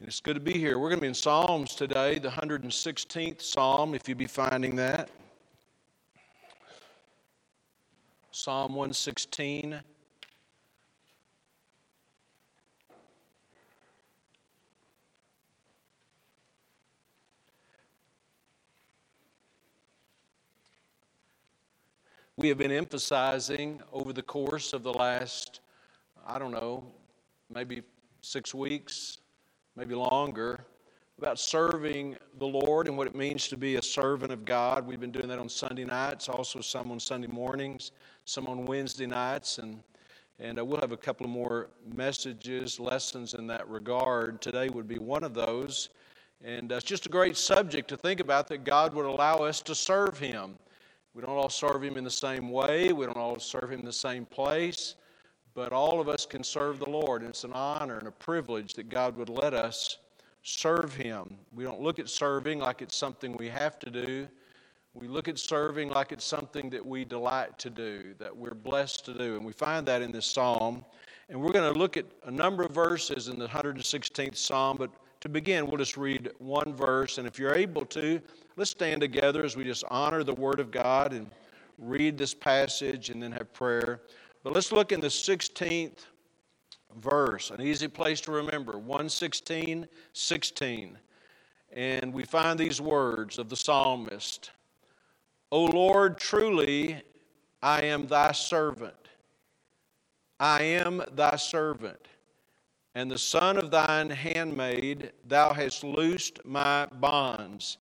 And 0.00 0.08
it's 0.08 0.20
good 0.20 0.32
to 0.32 0.40
be 0.40 0.54
here. 0.54 0.78
We're 0.78 0.88
going 0.88 0.98
to 0.98 1.02
be 1.02 1.08
in 1.08 1.14
Psalms 1.14 1.74
today, 1.74 2.18
the 2.18 2.30
116th 2.30 3.42
Psalm, 3.42 3.94
if 3.94 4.08
you'd 4.08 4.16
be 4.16 4.24
finding 4.24 4.74
that. 4.76 5.10
Psalm 8.30 8.74
116. 8.74 9.78
We 22.38 22.48
have 22.48 22.56
been 22.56 22.72
emphasizing 22.72 23.82
over 23.92 24.14
the 24.14 24.22
course 24.22 24.72
of 24.72 24.82
the 24.82 24.94
last, 24.94 25.60
I 26.26 26.38
don't 26.38 26.52
know, 26.52 26.86
maybe 27.52 27.82
six 28.22 28.54
weeks, 28.54 29.19
maybe 29.80 29.94
longer, 29.94 30.60
about 31.16 31.38
serving 31.38 32.14
the 32.38 32.46
Lord 32.46 32.86
and 32.86 32.98
what 32.98 33.06
it 33.06 33.14
means 33.14 33.48
to 33.48 33.56
be 33.56 33.76
a 33.76 33.82
servant 33.82 34.30
of 34.30 34.44
God. 34.44 34.86
We've 34.86 35.00
been 35.00 35.10
doing 35.10 35.28
that 35.28 35.38
on 35.38 35.48
Sunday 35.48 35.86
nights, 35.86 36.28
also 36.28 36.60
some 36.60 36.90
on 36.90 37.00
Sunday 37.00 37.28
mornings, 37.28 37.92
some 38.26 38.46
on 38.46 38.66
Wednesday 38.66 39.06
nights, 39.06 39.56
and 39.56 39.82
and 40.38 40.58
uh, 40.58 40.64
we'll 40.64 40.80
have 40.80 40.92
a 40.92 40.98
couple 40.98 41.26
more 41.28 41.68
messages, 41.94 42.78
lessons 42.78 43.32
in 43.32 43.46
that 43.46 43.66
regard. 43.68 44.42
Today 44.42 44.68
would 44.68 44.86
be 44.86 44.98
one 44.98 45.24
of 45.24 45.32
those. 45.32 45.88
And 46.44 46.72
uh, 46.72 46.76
it's 46.76 46.84
just 46.84 47.06
a 47.06 47.10
great 47.10 47.36
subject 47.38 47.88
to 47.88 47.96
think 47.96 48.20
about 48.20 48.48
that 48.48 48.64
God 48.64 48.92
would 48.92 49.06
allow 49.06 49.36
us 49.36 49.62
to 49.62 49.74
serve 49.74 50.18
Him. 50.18 50.56
We 51.14 51.22
don't 51.22 51.36
all 51.36 51.48
serve 51.48 51.82
Him 51.82 51.96
in 51.96 52.04
the 52.04 52.10
same 52.10 52.50
way, 52.50 52.92
we 52.92 53.06
don't 53.06 53.16
all 53.16 53.38
serve 53.38 53.72
Him 53.72 53.80
in 53.80 53.86
the 53.86 53.92
same 53.92 54.26
place, 54.26 54.96
but 55.54 55.72
all 55.72 56.00
of 56.00 56.08
us 56.08 56.26
can 56.26 56.44
serve 56.44 56.78
the 56.78 56.88
Lord. 56.88 57.22
And 57.22 57.30
it's 57.30 57.44
an 57.44 57.52
honor 57.52 57.98
and 57.98 58.08
a 58.08 58.12
privilege 58.12 58.74
that 58.74 58.88
God 58.88 59.16
would 59.16 59.28
let 59.28 59.54
us 59.54 59.98
serve 60.42 60.94
Him. 60.94 61.36
We 61.52 61.64
don't 61.64 61.80
look 61.80 61.98
at 61.98 62.08
serving 62.08 62.60
like 62.60 62.82
it's 62.82 62.96
something 62.96 63.36
we 63.36 63.48
have 63.48 63.78
to 63.80 63.90
do. 63.90 64.28
We 64.94 65.06
look 65.06 65.28
at 65.28 65.38
serving 65.38 65.90
like 65.90 66.10
it's 66.12 66.24
something 66.24 66.68
that 66.70 66.84
we 66.84 67.04
delight 67.04 67.58
to 67.58 67.70
do, 67.70 68.14
that 68.18 68.36
we're 68.36 68.54
blessed 68.54 69.04
to 69.06 69.14
do. 69.14 69.36
And 69.36 69.44
we 69.44 69.52
find 69.52 69.86
that 69.86 70.02
in 70.02 70.10
this 70.10 70.26
psalm. 70.26 70.84
And 71.28 71.40
we're 71.40 71.52
going 71.52 71.72
to 71.72 71.78
look 71.78 71.96
at 71.96 72.06
a 72.24 72.30
number 72.30 72.64
of 72.64 72.72
verses 72.72 73.28
in 73.28 73.38
the 73.38 73.46
116th 73.46 74.36
psalm, 74.36 74.76
but 74.76 74.90
to 75.20 75.28
begin, 75.28 75.66
we'll 75.66 75.76
just 75.76 75.96
read 75.96 76.30
one 76.38 76.74
verse. 76.74 77.18
And 77.18 77.26
if 77.26 77.38
you're 77.38 77.54
able 77.54 77.84
to, 77.86 78.20
let's 78.56 78.70
stand 78.70 79.00
together 79.00 79.44
as 79.44 79.56
we 79.56 79.62
just 79.62 79.84
honor 79.90 80.24
the 80.24 80.34
Word 80.34 80.58
of 80.58 80.72
God 80.72 81.12
and 81.12 81.30
read 81.78 82.18
this 82.18 82.34
passage 82.34 83.10
and 83.10 83.22
then 83.22 83.30
have 83.32 83.52
prayer. 83.52 84.00
But 84.42 84.54
let's 84.54 84.72
look 84.72 84.92
in 84.92 85.00
the 85.00 85.08
16th 85.08 86.06
verse, 86.98 87.50
an 87.50 87.60
easy 87.60 87.88
place 87.88 88.20
to 88.22 88.32
remember 88.32 88.72
116, 88.72 89.86
16. 90.12 90.98
And 91.72 92.12
we 92.12 92.24
find 92.24 92.58
these 92.58 92.80
words 92.80 93.38
of 93.38 93.48
the 93.48 93.56
psalmist 93.56 94.50
O 95.52 95.64
Lord, 95.64 96.18
truly 96.18 97.02
I 97.62 97.82
am 97.82 98.06
thy 98.06 98.32
servant. 98.32 98.94
I 100.38 100.62
am 100.62 101.02
thy 101.12 101.36
servant, 101.36 102.08
and 102.94 103.10
the 103.10 103.18
son 103.18 103.58
of 103.58 103.70
thine 103.70 104.08
handmaid, 104.08 105.12
thou 105.26 105.52
hast 105.52 105.84
loosed 105.84 106.42
my 106.46 106.86
bonds. 106.86 107.76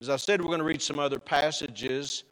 As 0.00 0.08
I 0.08 0.16
said, 0.16 0.40
we're 0.40 0.46
going 0.46 0.60
to 0.60 0.64
read 0.64 0.80
some 0.80 1.00
other 1.00 1.18
passages 1.18 2.22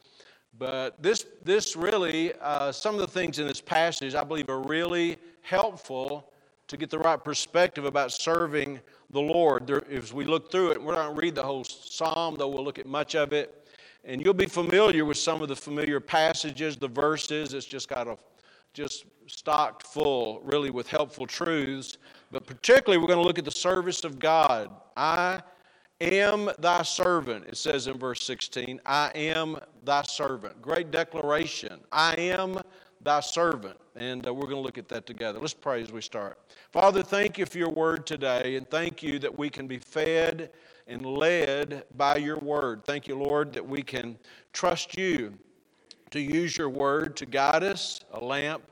but 0.58 1.02
this, 1.02 1.26
this 1.44 1.76
really, 1.76 2.32
uh, 2.40 2.72
some 2.72 2.94
of 2.94 3.00
the 3.00 3.06
things 3.06 3.38
in 3.38 3.46
this 3.46 3.60
passage 3.60 4.14
I 4.14 4.24
believe 4.24 4.48
are 4.48 4.60
really 4.60 5.18
helpful 5.40 6.32
to 6.68 6.76
get 6.76 6.90
the 6.90 6.98
right 6.98 7.22
perspective 7.22 7.84
about 7.84 8.12
serving 8.12 8.80
the 9.10 9.20
Lord. 9.20 9.66
There, 9.66 9.82
as 9.90 10.12
we 10.12 10.24
look 10.24 10.50
through 10.50 10.72
it, 10.72 10.82
we're 10.82 10.94
not 10.94 11.06
going 11.06 11.16
to 11.16 11.20
read 11.20 11.34
the 11.34 11.42
whole 11.42 11.64
psalm, 11.64 12.36
though 12.38 12.48
we'll 12.48 12.64
look 12.64 12.78
at 12.78 12.86
much 12.86 13.14
of 13.14 13.32
it. 13.32 13.66
And 14.04 14.24
you'll 14.24 14.34
be 14.34 14.46
familiar 14.46 15.04
with 15.04 15.16
some 15.16 15.42
of 15.42 15.48
the 15.48 15.56
familiar 15.56 16.00
passages, 16.00 16.76
the 16.76 16.88
verses. 16.88 17.54
It's 17.54 17.66
just 17.66 17.88
got 17.88 18.08
a 18.08 18.18
just 18.74 19.04
stocked 19.26 19.86
full, 19.86 20.40
really, 20.40 20.70
with 20.70 20.88
helpful 20.88 21.26
truths. 21.26 21.98
But 22.30 22.46
particularly, 22.46 22.98
we're 22.98 23.06
going 23.06 23.18
to 23.18 23.26
look 23.26 23.38
at 23.38 23.44
the 23.44 23.50
service 23.50 24.02
of 24.02 24.18
God. 24.18 24.70
I 24.96 25.42
am 26.02 26.50
thy 26.58 26.82
servant, 26.82 27.46
it 27.46 27.56
says 27.56 27.86
in 27.86 27.98
verse 27.98 28.22
16. 28.24 28.80
I 28.84 29.10
am 29.14 29.58
thy 29.84 30.02
servant. 30.02 30.60
Great 30.60 30.90
declaration. 30.90 31.80
I 31.90 32.14
am 32.14 32.58
thy 33.00 33.20
servant. 33.20 33.78
And 33.96 34.26
uh, 34.26 34.32
we're 34.32 34.46
going 34.46 34.56
to 34.56 34.60
look 34.60 34.78
at 34.78 34.88
that 34.88 35.06
together. 35.06 35.38
Let's 35.38 35.54
pray 35.54 35.82
as 35.82 35.92
we 35.92 36.00
start. 36.00 36.38
Father, 36.70 37.02
thank 37.02 37.38
you 37.38 37.46
for 37.46 37.58
your 37.58 37.70
word 37.70 38.06
today, 38.06 38.56
and 38.56 38.68
thank 38.70 39.02
you 39.02 39.18
that 39.18 39.36
we 39.36 39.50
can 39.50 39.66
be 39.66 39.78
fed 39.78 40.50
and 40.86 41.04
led 41.04 41.84
by 41.96 42.16
your 42.16 42.38
word. 42.38 42.84
Thank 42.84 43.06
you, 43.06 43.16
Lord, 43.16 43.52
that 43.52 43.66
we 43.66 43.82
can 43.82 44.18
trust 44.52 44.96
you 44.96 45.34
to 46.10 46.20
use 46.20 46.56
your 46.56 46.68
word 46.68 47.16
to 47.16 47.26
guide 47.26 47.62
us, 47.62 48.00
a 48.12 48.24
lamp 48.24 48.62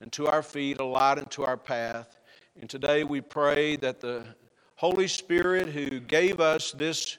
unto 0.00 0.26
our 0.26 0.42
feet, 0.42 0.80
a 0.80 0.84
light 0.84 1.18
unto 1.18 1.42
our 1.42 1.56
path. 1.56 2.18
And 2.60 2.68
today 2.68 3.04
we 3.04 3.20
pray 3.20 3.76
that 3.76 4.00
the 4.00 4.26
Holy 4.82 5.06
Spirit, 5.06 5.68
who 5.68 6.00
gave 6.00 6.40
us 6.40 6.72
this 6.72 7.18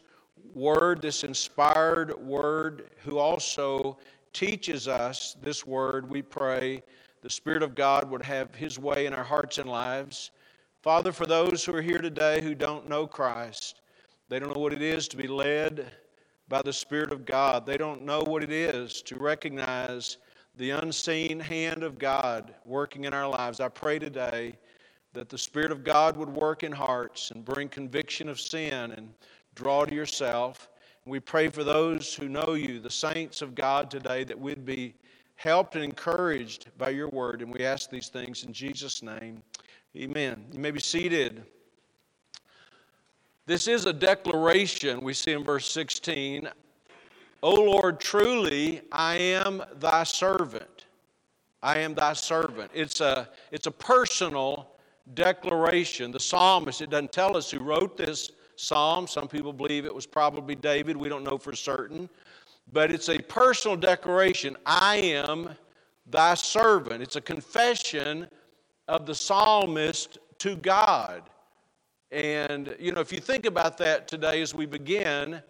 word, 0.53 1.01
this 1.01 1.23
inspired 1.23 2.13
word, 2.19 2.89
who 3.05 3.17
also 3.17 3.97
teaches 4.33 4.89
us 4.89 5.37
this 5.41 5.65
word, 5.65 6.09
we 6.09 6.21
pray 6.21 6.83
the 7.21 7.29
Spirit 7.29 7.63
of 7.63 7.73
God 7.73 8.11
would 8.11 8.21
have 8.21 8.53
His 8.53 8.79
way 8.79 9.05
in 9.05 9.13
our 9.13 9.23
hearts 9.23 9.59
and 9.59 9.69
lives. 9.69 10.31
Father, 10.81 11.13
for 11.13 11.25
those 11.25 11.63
who 11.63 11.73
are 11.73 11.81
here 11.81 11.99
today 11.99 12.41
who 12.41 12.53
don't 12.53 12.89
know 12.89 13.07
Christ, 13.07 13.79
they 14.27 14.39
don't 14.39 14.53
know 14.53 14.61
what 14.61 14.73
it 14.73 14.81
is 14.81 15.07
to 15.07 15.15
be 15.15 15.29
led 15.29 15.89
by 16.49 16.61
the 16.63 16.73
Spirit 16.73 17.13
of 17.13 17.23
God. 17.23 17.65
They 17.65 17.77
don't 17.77 18.03
know 18.03 18.23
what 18.23 18.43
it 18.43 18.51
is 18.51 19.01
to 19.03 19.15
recognize 19.15 20.17
the 20.57 20.71
unseen 20.71 21.39
hand 21.39 21.81
of 21.81 21.97
God 21.97 22.55
working 22.65 23.05
in 23.05 23.13
our 23.13 23.29
lives. 23.29 23.61
I 23.61 23.69
pray 23.69 23.99
today 23.99 24.57
that 25.13 25.29
the 25.29 25.37
Spirit 25.37 25.71
of 25.71 25.83
God 25.83 26.17
would 26.17 26.29
work 26.29 26.63
in 26.63 26.71
hearts 26.71 27.31
and 27.31 27.45
bring 27.45 27.69
conviction 27.69 28.27
of 28.27 28.41
sin 28.41 28.91
and 28.91 29.13
draw 29.55 29.85
to 29.85 29.93
yourself. 29.93 30.69
We 31.05 31.19
pray 31.19 31.49
for 31.49 31.63
those 31.63 32.13
who 32.15 32.27
know 32.27 32.53
you, 32.53 32.79
the 32.79 32.89
saints 32.89 33.41
of 33.41 33.55
God 33.55 33.91
today, 33.91 34.23
that 34.23 34.39
we'd 34.39 34.65
be 34.65 34.95
helped 35.35 35.75
and 35.75 35.83
encouraged 35.83 36.69
by 36.77 36.89
your 36.89 37.09
word. 37.09 37.41
And 37.41 37.53
we 37.53 37.63
ask 37.63 37.89
these 37.89 38.09
things 38.09 38.43
in 38.43 38.53
Jesus' 38.53 39.03
name. 39.03 39.43
Amen. 39.95 40.45
You 40.51 40.59
may 40.59 40.71
be 40.71 40.79
seated. 40.79 41.43
This 43.45 43.67
is 43.67 43.85
a 43.85 43.93
declaration 43.93 45.01
we 45.01 45.13
see 45.13 45.33
in 45.33 45.43
verse 45.43 45.69
16. 45.69 46.49
O 47.43 47.53
Lord, 47.53 47.99
truly 47.99 48.81
I 48.91 49.17
am 49.17 49.61
thy 49.79 50.03
servant. 50.03 50.85
I 51.61 51.79
am 51.79 51.93
thy 51.93 52.13
servant. 52.13 52.71
It's 52.73 53.01
a, 53.01 53.29
it's 53.51 53.67
a 53.67 53.71
personal 53.71 54.72
declaration. 55.13 56.11
The 56.11 56.19
psalmist, 56.19 56.81
it 56.81 56.89
doesn't 56.89 57.11
tell 57.11 57.35
us 57.35 57.51
who 57.51 57.59
wrote 57.59 57.97
this 57.97 58.31
psalm. 58.55 59.07
Some 59.07 59.27
people 59.27 59.53
believe 59.53 59.85
it 59.85 59.93
was 59.93 60.05
probably 60.05 60.55
David. 60.55 60.95
We 60.95 61.09
don't 61.09 61.23
know 61.23 61.37
for 61.37 61.53
certain. 61.55 62.09
But 62.71 62.91
it's 62.91 63.09
a 63.09 63.19
personal 63.19 63.75
declaration 63.75 64.55
I 64.65 64.97
am 64.97 65.49
thy 66.05 66.33
servant. 66.35 67.01
It's 67.01 67.15
a 67.15 67.21
confession 67.21 68.27
of 68.87 69.05
the 69.05 69.15
psalmist 69.15 70.17
to 70.39 70.55
God. 70.55 71.23
And, 72.11 72.75
you 72.79 72.91
know, 72.91 73.01
if 73.01 73.11
you 73.11 73.19
think 73.19 73.45
about 73.45 73.77
that 73.79 74.07
today 74.07 74.41
as 74.41 74.53
we 74.53 74.65
begin, 74.65 75.41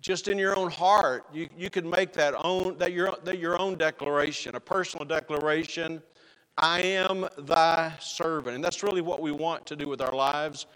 just 0.00 0.26
in 0.26 0.36
your 0.36 0.58
own 0.58 0.70
heart, 0.70 1.26
you, 1.32 1.48
you 1.56 1.70
can 1.70 1.88
make 1.88 2.12
that, 2.14 2.34
own, 2.44 2.76
that, 2.78 2.92
your, 2.92 3.16
that 3.22 3.38
your 3.38 3.58
own 3.58 3.76
declaration, 3.78 4.56
a 4.56 4.60
personal 4.60 5.04
declaration 5.04 6.02
I 6.58 6.80
am 6.80 7.26
thy 7.38 7.92
servant. 8.00 8.54
And 8.54 8.64
that's 8.64 8.82
really 8.82 9.00
what 9.00 9.20
we 9.20 9.32
want 9.32 9.66
to 9.66 9.76
do 9.76 9.88
with 9.88 10.00
our 10.00 10.14
lives. 10.14 10.66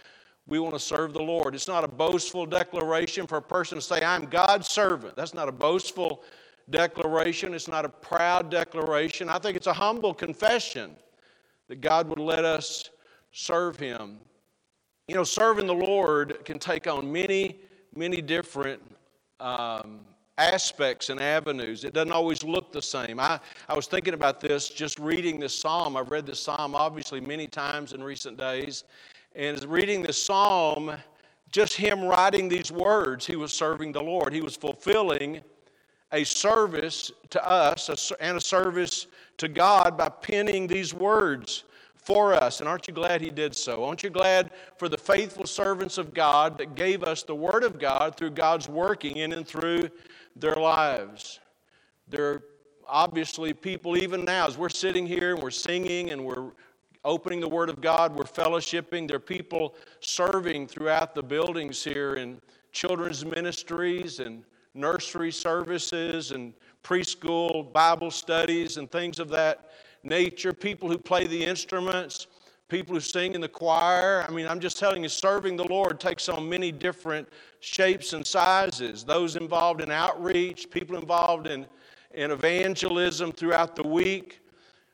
We 0.47 0.59
want 0.59 0.75
to 0.75 0.81
serve 0.81 1.13
the 1.13 1.23
Lord. 1.23 1.55
It's 1.55 1.69
not 1.69 1.85
a 1.85 1.89
boastful 1.89 2.47
declaration 2.47 3.27
for 3.27 3.39
a 3.39 3.43
person 3.43 3.77
to 3.77 3.83
say, 3.83 4.03
I'm 4.03 4.27
God's 4.27 4.69
servant. 4.69 5.17
That's 5.17 5.34
not 5.34 5.49
a 5.49 5.53
boastful 5.53 6.23
declaration. 6.71 7.53
It's 7.53 7.69
not 7.69 7.84
a 7.84 7.89
proud 7.89 8.51
declaration. 8.51 9.28
I 9.28 9.39
think 9.39 9.57
it's 9.57 9.67
a 9.67 9.73
humble 9.73 10.15
confession 10.15 10.97
that 11.69 11.81
God 11.81 12.09
would 12.09 12.19
let 12.19 12.45
us 12.45 12.91
serve 13.33 13.77
Him. 13.77 14.19
You 15.09 15.15
know, 15.15 15.25
serving 15.25 15.67
the 15.67 15.75
Lord 15.75 16.45
can 16.45 16.59
take 16.59 16.87
on 16.87 17.11
many, 17.11 17.61
many 17.95 18.21
different 18.21 18.81
um, 19.41 20.01
aspects 20.38 21.09
and 21.09 21.21
avenues. 21.21 21.84
It 21.84 21.94
doesn't 21.94 22.12
always 22.12 22.44
look 22.44 22.72
the 22.72 22.83
same. 22.83 23.18
I, 23.18 23.41
I 23.68 23.74
was 23.74 23.86
thinking 23.86 24.15
about 24.15 24.41
this 24.41 24.68
just 24.68 24.98
reading 24.98 25.41
this 25.41 25.59
psalm. 25.59 25.97
I've 25.97 26.10
read 26.10 26.27
this 26.27 26.41
psalm 26.41 26.74
obviously 26.74 27.21
many 27.21 27.47
times 27.47 27.92
in 27.92 28.03
recent 28.03 28.36
days. 28.36 28.84
And 29.34 29.62
reading 29.65 30.03
this 30.03 30.22
psalm, 30.22 30.92
just 31.53 31.74
him 31.74 32.04
writing 32.04 32.48
these 32.48 32.71
words, 32.71 33.27
he 33.27 33.36
was 33.36 33.53
serving 33.53 33.92
the 33.92 34.03
Lord. 34.03 34.33
He 34.33 34.41
was 34.41 34.56
fulfilling 34.56 35.41
a 36.12 36.24
service 36.24 37.10
to 37.30 37.48
us 37.48 38.12
and 38.21 38.36
a 38.36 38.41
service 38.41 39.06
to 39.38 39.48
God 39.48 39.97
by 39.97 40.09
penning 40.09 40.66
these 40.66 40.94
words 40.94 41.65
for 41.94 42.34
us. 42.34 42.60
And 42.60 42.68
aren't 42.68 42.86
you 42.86 42.94
glad 42.94 43.21
He 43.21 43.30
did 43.30 43.54
so? 43.54 43.84
Aren't 43.84 44.04
you 44.04 44.10
glad 44.10 44.50
for 44.78 44.88
the 44.88 44.97
faithful 44.97 45.47
servants 45.47 45.98
of 45.98 46.15
God 46.15 46.56
that 46.59 46.77
gave 46.77 47.03
us 47.03 47.24
the 47.24 47.34
Word 47.34 47.65
of 47.65 47.78
God 47.78 48.16
through 48.16 48.30
God's 48.30 48.68
working 48.68 49.16
in 49.16 49.33
and 49.33 49.47
through 49.47 49.91
their 50.36 50.54
lives? 50.54 51.41
There 52.09 52.30
are 52.30 52.42
obviously 52.86 53.53
people, 53.53 53.97
even 53.97 54.24
now, 54.24 54.47
as 54.47 54.56
we're 54.56 54.68
sitting 54.68 55.06
here 55.06 55.34
and 55.34 55.42
we're 55.42 55.50
singing 55.50 56.10
and 56.10 56.24
we're 56.24 56.53
opening 57.04 57.41
the 57.41 57.48
Word 57.48 57.71
of 57.71 57.80
God, 57.80 58.16
we're 58.16 58.24
fellowshipping. 58.24 59.09
There 59.09 59.16
are 59.16 59.21
people 59.21 59.74
serving 60.00 60.66
throughout 60.68 61.15
the 61.15 61.22
buildings 61.22 61.83
here 61.83 62.15
in 62.15 62.41
children's 62.72 63.24
ministries 63.24 64.21
and 64.21 64.44
nursery 64.74 65.33
services 65.33 66.33
and 66.33 66.53
preschool 66.84 67.72
Bible 67.72 68.10
studies 68.10 68.77
and 68.77 68.91
things 68.91 69.18
of 69.18 69.28
that 69.30 69.71
nature, 70.03 70.53
people 70.53 70.88
who 70.88 70.98
play 70.98 71.27
the 71.27 71.44
instruments, 71.44 72.27
people 72.68 72.95
who 72.95 73.01
sing 73.01 73.34
in 73.34 73.41
the 73.41 73.48
choir. 73.48 74.24
I 74.28 74.33
mean, 74.33 74.47
I'm 74.47 74.60
just 74.60 74.78
telling 74.78 75.03
you, 75.03 75.09
serving 75.09 75.57
the 75.57 75.68
Lord 75.68 76.01
takes 76.01 76.28
on 76.28 76.48
many 76.48 76.72
different 76.72 77.28
shapes 77.60 78.13
and 78.13 78.27
sizes. 78.27 79.04
Those 79.04 79.36
involved 79.36 79.80
in 79.80 79.91
outreach, 79.91 80.71
people 80.71 80.97
involved 80.97 81.47
in, 81.47 81.66
in 82.15 82.30
evangelism 82.30 83.33
throughout 83.33 83.77
the 83.77 83.86
week. 83.86 84.41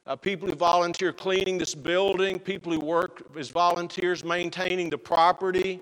Uh, 0.05 0.17
people 0.17 0.49
who 0.49 0.55
volunteer 0.55 1.13
cleaning 1.13 1.57
this 1.57 1.75
building, 1.75 2.39
people 2.39 2.73
who 2.73 2.81
work 2.81 3.25
as 3.39 3.49
volunteers 3.49 4.25
maintaining 4.25 4.91
the 4.91 4.99
property, 4.99 5.81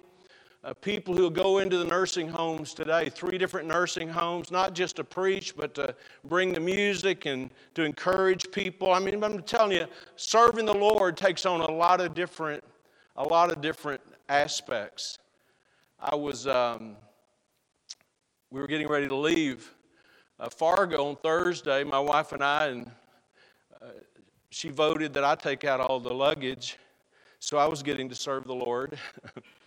uh, 0.62 0.74
people 0.74 1.16
who 1.16 1.30
go 1.30 1.58
into 1.58 1.78
the 1.78 1.84
nursing 1.84 2.28
homes 2.28 2.74
today, 2.74 3.08
three 3.08 3.38
different 3.38 3.66
nursing 3.66 4.08
homes, 4.08 4.50
not 4.50 4.74
just 4.74 4.96
to 4.96 5.04
preach, 5.04 5.56
but 5.56 5.74
to 5.74 5.94
bring 6.24 6.52
the 6.52 6.60
music 6.60 7.24
and 7.24 7.50
to 7.74 7.82
encourage 7.82 8.50
people. 8.50 8.92
I 8.92 8.98
mean, 8.98 9.22
I'm 9.24 9.42
telling 9.42 9.72
you, 9.72 9.86
serving 10.16 10.66
the 10.66 10.74
Lord 10.74 11.16
takes 11.16 11.46
on 11.46 11.60
a 11.60 11.70
lot 11.70 12.00
of 12.00 12.14
different, 12.14 12.62
a 13.16 13.24
lot 13.24 13.50
of 13.50 13.62
different 13.62 14.02
aspects. 14.28 15.18
I 15.98 16.14
was, 16.14 16.46
um, 16.46 16.96
we 18.50 18.60
were 18.60 18.66
getting 18.66 18.88
ready 18.88 19.08
to 19.08 19.16
leave 19.16 19.72
uh, 20.38 20.50
Fargo 20.50 21.08
on 21.08 21.16
Thursday, 21.16 21.84
my 21.84 21.98
wife 21.98 22.32
and 22.32 22.44
I, 22.44 22.66
and 22.66 22.90
uh, 23.80 23.86
she 24.50 24.68
voted 24.68 25.14
that 25.14 25.24
I 25.24 25.34
take 25.36 25.64
out 25.64 25.80
all 25.80 26.00
the 26.00 26.12
luggage. 26.12 26.78
So 27.38 27.56
I 27.56 27.66
was 27.66 27.82
getting 27.82 28.10
to 28.10 28.14
serve 28.14 28.44
the 28.44 28.54
Lord. 28.54 28.98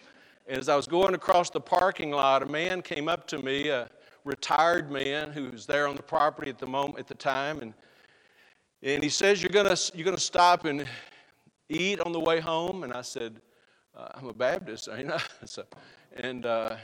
as 0.48 0.70
I 0.70 0.76
was 0.76 0.88
going 0.88 1.16
across 1.16 1.50
the 1.50 1.62
parking 1.62 2.12
lot, 2.12 2.44
a 2.44 2.46
man 2.46 2.82
came 2.82 3.08
up 3.08 3.28
to 3.28 3.40
me, 3.40 3.70
a 3.70 3.90
retired 4.26 4.92
man 4.92 5.32
who 5.32 5.50
was 5.50 5.66
there 5.66 5.88
on 5.88 5.96
the 5.96 6.04
property 6.04 6.50
at 6.50 6.60
the 6.60 6.68
moment 6.68 7.00
at 7.00 7.08
the 7.08 7.16
time, 7.16 7.60
and 7.62 7.74
and 8.82 9.02
he 9.02 9.10
says, 9.10 9.42
"You're 9.42 9.52
gonna 9.52 9.78
you're 9.94 10.06
gonna 10.06 10.18
stop 10.18 10.66
and 10.66 10.86
eat 11.70 12.00
on 12.02 12.12
the 12.12 12.20
way 12.20 12.40
home." 12.40 12.84
And 12.84 12.94
I 12.94 13.02
said, 13.02 13.42
uh, 13.96 14.10
"I'm 14.16 14.28
a 14.28 14.34
Baptist, 14.34 14.90
ain't 14.94 15.12
I?" 15.12 15.22
so, 15.46 15.64
and 16.16 16.46
uh, 16.46 16.76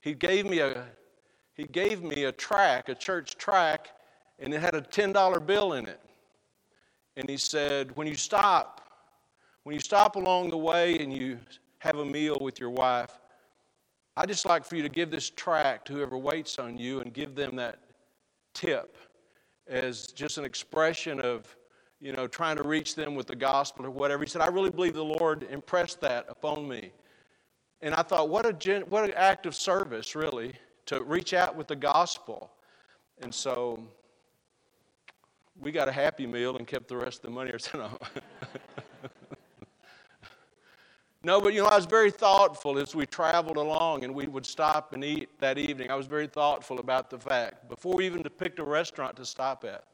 he 0.00 0.14
gave 0.14 0.46
me 0.46 0.60
a 0.60 0.86
he 1.54 1.64
gave 1.64 2.02
me 2.02 2.24
a 2.24 2.32
tract, 2.32 2.88
a 2.88 2.94
church 2.94 3.36
tract, 3.36 3.92
and 4.38 4.54
it 4.54 4.60
had 4.60 4.74
a 4.74 4.80
ten 4.80 5.12
dollar 5.12 5.40
bill 5.40 5.72
in 5.72 5.86
it. 5.86 6.00
And 7.16 7.28
he 7.28 7.36
said, 7.36 7.96
"When 7.96 8.06
you 8.06 8.14
stop, 8.14 8.82
when 9.64 9.74
you 9.74 9.80
stop 9.80 10.14
along 10.14 10.50
the 10.50 10.58
way 10.58 10.98
and 11.00 11.12
you 11.12 11.38
have 11.78 11.98
a 11.98 12.04
meal 12.04 12.38
with 12.40 12.58
your 12.58 12.70
wife, 12.70 13.18
I 14.16 14.24
just 14.24 14.46
like 14.46 14.64
for 14.64 14.76
you 14.76 14.82
to 14.82 14.88
give 14.88 15.10
this 15.10 15.28
tract 15.28 15.88
to 15.88 15.94
whoever 15.94 16.16
waits 16.16 16.58
on 16.58 16.78
you 16.78 17.00
and 17.00 17.12
give 17.12 17.34
them 17.34 17.56
that 17.56 17.78
tip 18.54 18.96
as 19.68 20.06
just 20.08 20.38
an 20.38 20.44
expression 20.44 21.20
of, 21.20 21.54
you 22.00 22.12
know, 22.12 22.26
trying 22.26 22.56
to 22.56 22.62
reach 22.62 22.94
them 22.94 23.14
with 23.14 23.26
the 23.26 23.36
gospel 23.36 23.84
or 23.84 23.90
whatever. 23.90 24.22
He 24.22 24.28
said, 24.28 24.40
I 24.40 24.46
really 24.46 24.70
believe 24.70 24.94
the 24.94 25.04
Lord 25.04 25.46
impressed 25.50 26.00
that 26.00 26.24
upon 26.28 26.66
me. 26.66 26.92
And 27.82 27.94
I 27.94 28.02
thought, 28.02 28.30
what, 28.30 28.46
a 28.46 28.54
gen- 28.54 28.84
what 28.88 29.04
an 29.04 29.12
act 29.16 29.44
of 29.44 29.54
service, 29.54 30.14
really, 30.14 30.54
to 30.86 31.02
reach 31.02 31.34
out 31.34 31.54
with 31.54 31.66
the 31.66 31.76
gospel. 31.76 32.50
And 33.20 33.34
so 33.34 33.78
we 35.60 35.72
got 35.72 35.88
a 35.88 35.92
happy 35.92 36.26
meal 36.26 36.56
and 36.56 36.66
kept 36.66 36.88
the 36.88 36.96
rest 36.96 37.18
of 37.18 37.22
the 37.22 37.30
money. 37.30 37.50
Or 37.54 37.58
so, 37.58 37.90
No, 41.22 41.40
but 41.40 41.54
you 41.54 41.62
know, 41.62 41.68
I 41.68 41.76
was 41.76 41.86
very 41.86 42.10
thoughtful 42.10 42.78
as 42.78 42.94
we 42.94 43.06
traveled 43.06 43.56
along 43.56 44.04
and 44.04 44.14
we 44.14 44.26
would 44.26 44.46
stop 44.46 44.92
and 44.92 45.04
eat 45.04 45.28
that 45.40 45.58
evening. 45.58 45.90
I 45.90 45.94
was 45.94 46.06
very 46.06 46.26
thoughtful 46.26 46.78
about 46.78 47.10
the 47.10 47.18
fact, 47.18 47.68
before 47.68 47.96
we 47.96 48.06
even 48.06 48.22
picked 48.22 48.58
a 48.58 48.64
restaurant 48.64 49.16
to 49.16 49.24
stop 49.24 49.64
at, 49.64 49.84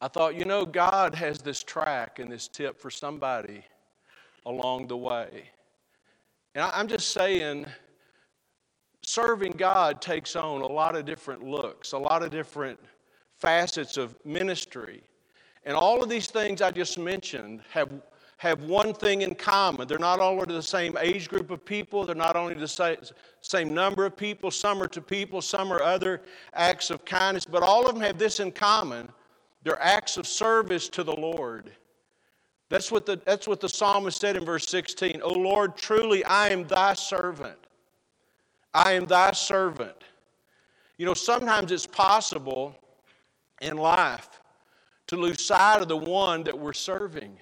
I 0.00 0.08
thought, 0.08 0.34
you 0.34 0.44
know, 0.44 0.64
God 0.64 1.14
has 1.14 1.38
this 1.38 1.62
tract 1.62 2.18
and 2.18 2.30
this 2.30 2.48
tip 2.48 2.78
for 2.78 2.90
somebody 2.90 3.64
along 4.44 4.86
the 4.86 4.96
way. 4.96 5.50
And 6.54 6.64
I'm 6.64 6.86
just 6.86 7.10
saying, 7.10 7.66
serving 9.02 9.52
God 9.52 10.00
takes 10.00 10.36
on 10.36 10.62
a 10.62 10.66
lot 10.66 10.96
of 10.96 11.04
different 11.04 11.42
looks, 11.42 11.92
a 11.92 11.98
lot 11.98 12.22
of 12.22 12.30
different 12.30 12.78
facets 13.38 13.96
of 13.96 14.14
ministry. 14.24 15.02
And 15.64 15.76
all 15.76 16.02
of 16.02 16.08
these 16.08 16.28
things 16.28 16.62
I 16.62 16.70
just 16.70 16.98
mentioned 16.98 17.60
have 17.70 17.90
have 18.36 18.62
one 18.64 18.92
thing 18.92 19.22
in 19.22 19.34
common. 19.34 19.88
They're 19.88 19.98
not 19.98 20.20
all 20.20 20.44
the 20.44 20.62
same 20.62 20.96
age 21.00 21.28
group 21.28 21.50
of 21.50 21.64
people, 21.64 22.04
they're 22.04 22.14
not 22.14 22.36
only 22.36 22.54
the 22.54 23.12
same 23.40 23.74
number 23.74 24.04
of 24.04 24.16
people, 24.16 24.50
some 24.50 24.82
are 24.82 24.88
to 24.88 25.00
people, 25.00 25.40
some 25.40 25.72
are 25.72 25.82
other 25.82 26.22
acts 26.52 26.90
of 26.90 27.04
kindness, 27.04 27.46
but 27.46 27.62
all 27.62 27.86
of 27.86 27.94
them 27.94 28.02
have 28.02 28.18
this 28.18 28.40
in 28.40 28.52
common. 28.52 29.08
They're 29.62 29.82
acts 29.82 30.16
of 30.16 30.26
service 30.26 30.88
to 30.90 31.02
the 31.02 31.14
Lord. 31.16 31.72
That's 32.68 32.92
what 32.92 33.06
the, 33.06 33.20
that's 33.24 33.48
what 33.48 33.60
the 33.60 33.68
psalmist 33.68 34.20
said 34.20 34.36
in 34.36 34.44
verse 34.44 34.68
16. 34.68 35.20
O 35.22 35.32
Lord, 35.32 35.76
truly 35.76 36.24
I 36.24 36.48
am 36.48 36.66
thy 36.66 36.94
servant. 36.94 37.58
I 38.74 38.92
am 38.92 39.06
thy 39.06 39.32
servant. 39.32 40.04
You 40.98 41.06
know, 41.06 41.14
sometimes 41.14 41.72
it's 41.72 41.86
possible 41.86 42.76
in 43.60 43.76
life 43.76 44.40
to 45.06 45.16
lose 45.16 45.44
sight 45.44 45.80
of 45.80 45.88
the 45.88 45.96
one 45.96 46.42
that 46.44 46.58
we're 46.58 46.72
serving. 46.72 47.38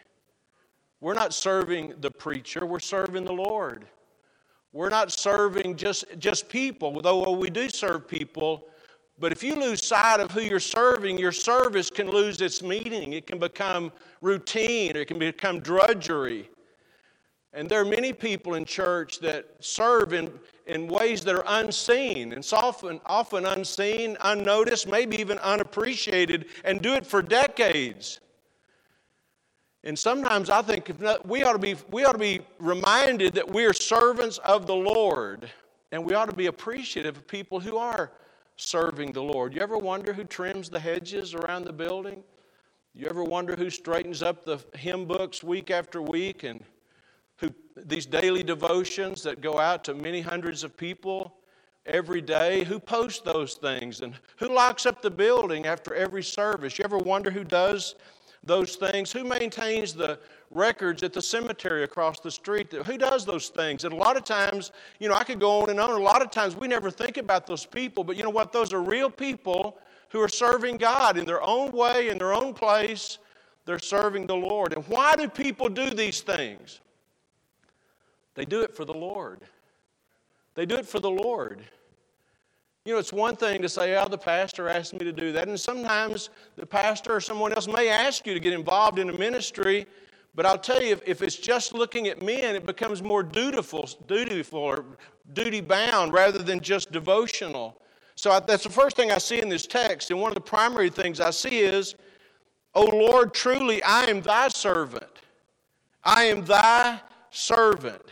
We're 1.05 1.12
not 1.12 1.35
serving 1.35 1.97
the 2.01 2.11
preacher, 2.11 2.65
we're 2.65 2.79
serving 2.79 3.27
the 3.27 3.33
Lord. 3.35 3.85
We're 4.73 4.89
not 4.89 5.12
serving 5.12 5.77
just, 5.77 6.06
just 6.19 6.49
people, 6.49 6.99
though 7.03 7.31
we 7.33 7.51
do 7.51 7.69
serve 7.69 8.09
people. 8.09 8.69
But 9.19 9.31
if 9.31 9.43
you 9.43 9.55
lose 9.55 9.85
sight 9.85 10.21
of 10.21 10.31
who 10.31 10.41
you're 10.41 10.59
serving, 10.59 11.19
your 11.19 11.31
service 11.31 11.91
can 11.91 12.11
lose 12.11 12.41
its 12.41 12.62
meaning. 12.62 13.12
It 13.12 13.27
can 13.27 13.39
become 13.39 13.93
routine, 14.23 14.97
it 14.97 15.06
can 15.06 15.19
become 15.19 15.61
drudgery. 15.61 16.49
And 17.53 17.69
there 17.69 17.83
are 17.83 17.85
many 17.85 18.15
people 18.15 18.55
in 18.55 18.65
church 18.65 19.21
that 19.21 19.45
serve 19.61 20.15
in, 20.15 20.33
in 20.67 20.89
ways 20.89 21.23
that 21.25 21.34
are 21.34 21.44
unseen. 21.46 22.32
And 22.32 22.51
often, 22.51 22.99
often 23.05 23.44
unseen, 23.44 24.17
unnoticed, 24.23 24.89
maybe 24.89 25.20
even 25.20 25.37
unappreciated, 25.41 26.46
and 26.65 26.81
do 26.81 26.94
it 26.94 27.05
for 27.05 27.20
decades. 27.20 28.20
And 29.84 29.98
sometimes 29.98 30.48
I 30.48 30.62
think 30.62 30.91
we 31.26 31.44
ought 31.44 31.53
to 31.53 31.58
be, 31.58 31.76
we 31.91 32.05
ought 32.05 32.12
to 32.12 32.19
be 32.19 32.41
reminded 32.58 33.34
that 33.34 33.50
we 33.50 33.67
are 33.67 33.74
servants 33.74 34.38
of 34.38 34.67
the 34.67 34.74
Lord. 34.74 35.50
And 35.93 36.05
we 36.05 36.14
ought 36.14 36.31
to 36.31 36.34
be 36.34 36.46
appreciative 36.46 37.19
of 37.19 37.29
people 37.29 37.60
who 37.60 37.76
are 37.76 38.10
serving 38.56 39.12
the 39.12 39.22
Lord. 39.22 39.55
You 39.55 39.60
ever 39.60 39.76
wonder 39.76 40.12
who 40.12 40.24
trims 40.24 40.70
the 40.70 40.81
hedges 40.81 41.34
around 41.34 41.64
the 41.64 41.72
building? 41.72 42.24
You 42.94 43.06
ever 43.10 43.22
wonder 43.22 43.55
who 43.56 43.69
straightens 43.69 44.22
up 44.22 44.44
the 44.44 44.58
hymn 44.76 45.05
books 45.05 45.43
week 45.43 45.70
after 45.70 46.00
week 46.00 46.44
and 46.44 46.64
who 47.36 47.50
these 47.76 48.06
daily 48.06 48.43
devotions 48.43 49.22
that 49.24 49.41
go 49.41 49.58
out 49.58 49.84
to 49.84 49.94
many 49.94 50.20
hundreds 50.20 50.64
of 50.64 50.76
people 50.76 51.34
every 51.84 52.22
day? 52.22 52.64
Who 52.64 52.81
posts 52.81 53.20
those 53.20 53.55
things 53.55 54.00
and 54.00 54.14
who 54.36 54.48
locks 54.48 54.86
up 54.86 55.03
the 55.03 55.10
building 55.10 55.67
after 55.67 55.94
every 55.94 56.22
service? 56.22 56.79
You 56.79 56.84
ever 56.84 56.98
wonder 56.98 57.31
who 57.31 57.44
does 57.44 57.96
those 58.46 58.77
things? 58.77 59.13
Who 59.13 59.24
maintains 59.24 59.94
the 59.94 60.19
records 60.51 61.03
at 61.03 61.13
the 61.13 61.22
cemetery 61.22 61.82
across 61.82 62.20
the 62.20 62.31
street? 62.31 62.72
Who 62.72 62.98
does 62.98 63.24
those 63.24 63.48
things? 63.48 63.84
And 63.84 63.93
a 63.93 63.96
lot 63.96 64.17
of 64.17 64.24
times, 64.24 64.72
you 65.01 65.08
know, 65.08 65.15
I 65.15 65.24
could 65.24 65.41
go 65.41 65.63
on 65.63 65.70
and 65.70 65.81
on. 65.81 65.91
A 65.91 65.98
lot 65.98 66.22
of 66.22 66.31
times 66.31 66.56
we 66.56 66.69
never 66.69 66.91
think 66.91 67.17
about 67.17 67.46
those 67.46 67.67
people, 67.67 68.05
but 68.05 68.17
you 68.17 68.22
know 68.22 68.31
what? 68.31 68.53
Those 68.53 68.72
are 68.72 68.82
real 68.82 69.10
people 69.10 69.79
who 70.10 70.20
are 70.20 70.29
serving 70.29 70.77
God 70.77 71.17
in 71.17 71.24
their 71.24 71.43
own 71.43 71.72
way, 71.72 72.08
in 72.08 72.19
their 72.19 72.32
own 72.32 72.55
place. 72.55 73.19
They're 73.65 73.79
serving 73.79 74.27
the 74.27 74.36
Lord. 74.36 74.74
And 74.74 74.86
why 74.86 75.17
do 75.17 75.29
people 75.29 75.69
do 75.69 75.91
these 75.91 76.20
things? 76.20 76.81
They 78.34 78.44
do 78.44 78.60
it 78.63 78.74
for 78.74 78.84
the 78.84 78.94
Lord. 78.94 79.41
They 80.55 80.67
do 80.67 80.77
it 80.77 80.86
for 80.86 81.01
the 81.01 81.10
Lord. 81.10 81.63
You 82.84 82.93
know, 82.93 82.98
it's 82.98 83.14
one 83.14 83.34
thing 83.34 83.62
to 83.62 83.69
say, 83.69 83.96
oh, 83.96 84.08
the 84.08 84.19
pastor 84.19 84.69
asked 84.69 84.93
me 84.93 84.98
to 85.00 85.12
do 85.12 85.32
that. 85.32 85.48
And 85.48 85.58
sometimes 85.58 86.29
the 86.56 86.67
pastor 86.67 87.14
or 87.14 87.20
someone 87.20 87.53
else 87.55 87.67
may 87.67 87.88
ask 87.88 88.26
you 88.26 88.34
to 88.34 88.41
get 88.41 88.53
involved 88.53 88.98
in 88.98 89.08
a 89.08 89.12
ministry. 89.12 89.86
But 90.34 90.44
I'll 90.44 90.58
tell 90.58 90.82
you, 90.82 91.00
if, 91.06 91.22
it's 91.22 91.36
just 91.36 91.72
looking 91.72 92.08
at 92.08 92.20
men, 92.20 92.55
it 92.55 92.67
becomes 92.67 93.03
more 93.03 93.22
dutiful, 93.22 93.88
dutiful 94.06 94.58
or 94.58 94.84
duty 95.32 95.62
bound 95.62 96.12
rather 96.12 96.41
than 96.41 96.60
just 96.60 96.93
devotional. 96.93 97.81
So 98.17 98.31
I, 98.31 98.41
that's 98.41 98.64
the 98.64 98.70
first 98.70 98.96
thing 98.96 99.10
I 99.10 99.19
see 99.19 99.41
in 99.41 99.48
this 99.48 99.67
text. 99.67 100.10
And 100.10 100.20
one 100.20 100.31
of 100.31 100.34
the 100.34 100.43
primary 100.43 100.91
things 100.91 101.20
I 101.20 101.31
see 101.31 101.60
is 101.60 101.94
O 102.74 102.84
Lord, 102.84 103.32
truly 103.32 103.82
I 103.82 104.05
am 104.05 104.20
thy 104.20 104.48
servant. 104.48 105.20
I 106.03 106.24
am 106.24 106.44
thy 106.44 107.00
servant. 107.31 108.03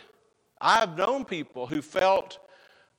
I've 0.61 0.97
known 0.97 1.25
people 1.25 1.67
who 1.67 1.83
felt 1.83 2.39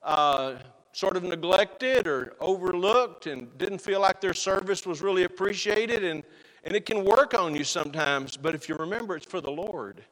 uh, 0.03 0.55
sort 0.93 1.17
of 1.17 1.23
neglected 1.23 2.07
or 2.07 2.35
overlooked 2.39 3.25
and 3.27 3.55
didn't 3.57 3.79
feel 3.79 3.99
like 3.99 4.21
their 4.21 4.33
service 4.33 4.85
was 4.85 5.01
really 5.01 5.23
appreciated, 5.23 6.03
and, 6.03 6.23
and 6.63 6.75
it 6.75 6.85
can 6.85 7.03
work 7.03 7.33
on 7.33 7.53
you 7.55 7.63
sometimes, 7.63 8.37
but 8.37 8.55
if 8.55 8.69
you 8.69 8.75
remember, 8.75 9.15
it's 9.15 9.25
for 9.25 9.41
the 9.41 9.51
Lord. 9.51 10.03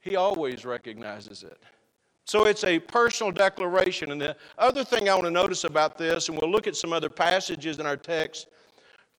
He 0.00 0.16
always 0.16 0.66
recognizes 0.66 1.44
it. 1.44 1.62
So 2.26 2.46
it's 2.46 2.64
a 2.64 2.78
personal 2.78 3.32
declaration. 3.32 4.10
And 4.10 4.20
the 4.20 4.36
other 4.58 4.82
thing 4.82 5.08
I 5.08 5.14
want 5.14 5.26
to 5.26 5.30
notice 5.30 5.64
about 5.64 5.96
this, 5.96 6.28
and 6.28 6.38
we'll 6.38 6.50
look 6.50 6.66
at 6.66 6.74
some 6.74 6.92
other 6.92 7.08
passages 7.08 7.78
in 7.78 7.86
our 7.86 7.96
text 7.96 8.48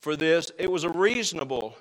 for 0.01 0.15
this, 0.15 0.51
it 0.59 0.69
was 0.69 0.83
a 0.83 0.89
reasonable 0.89 1.77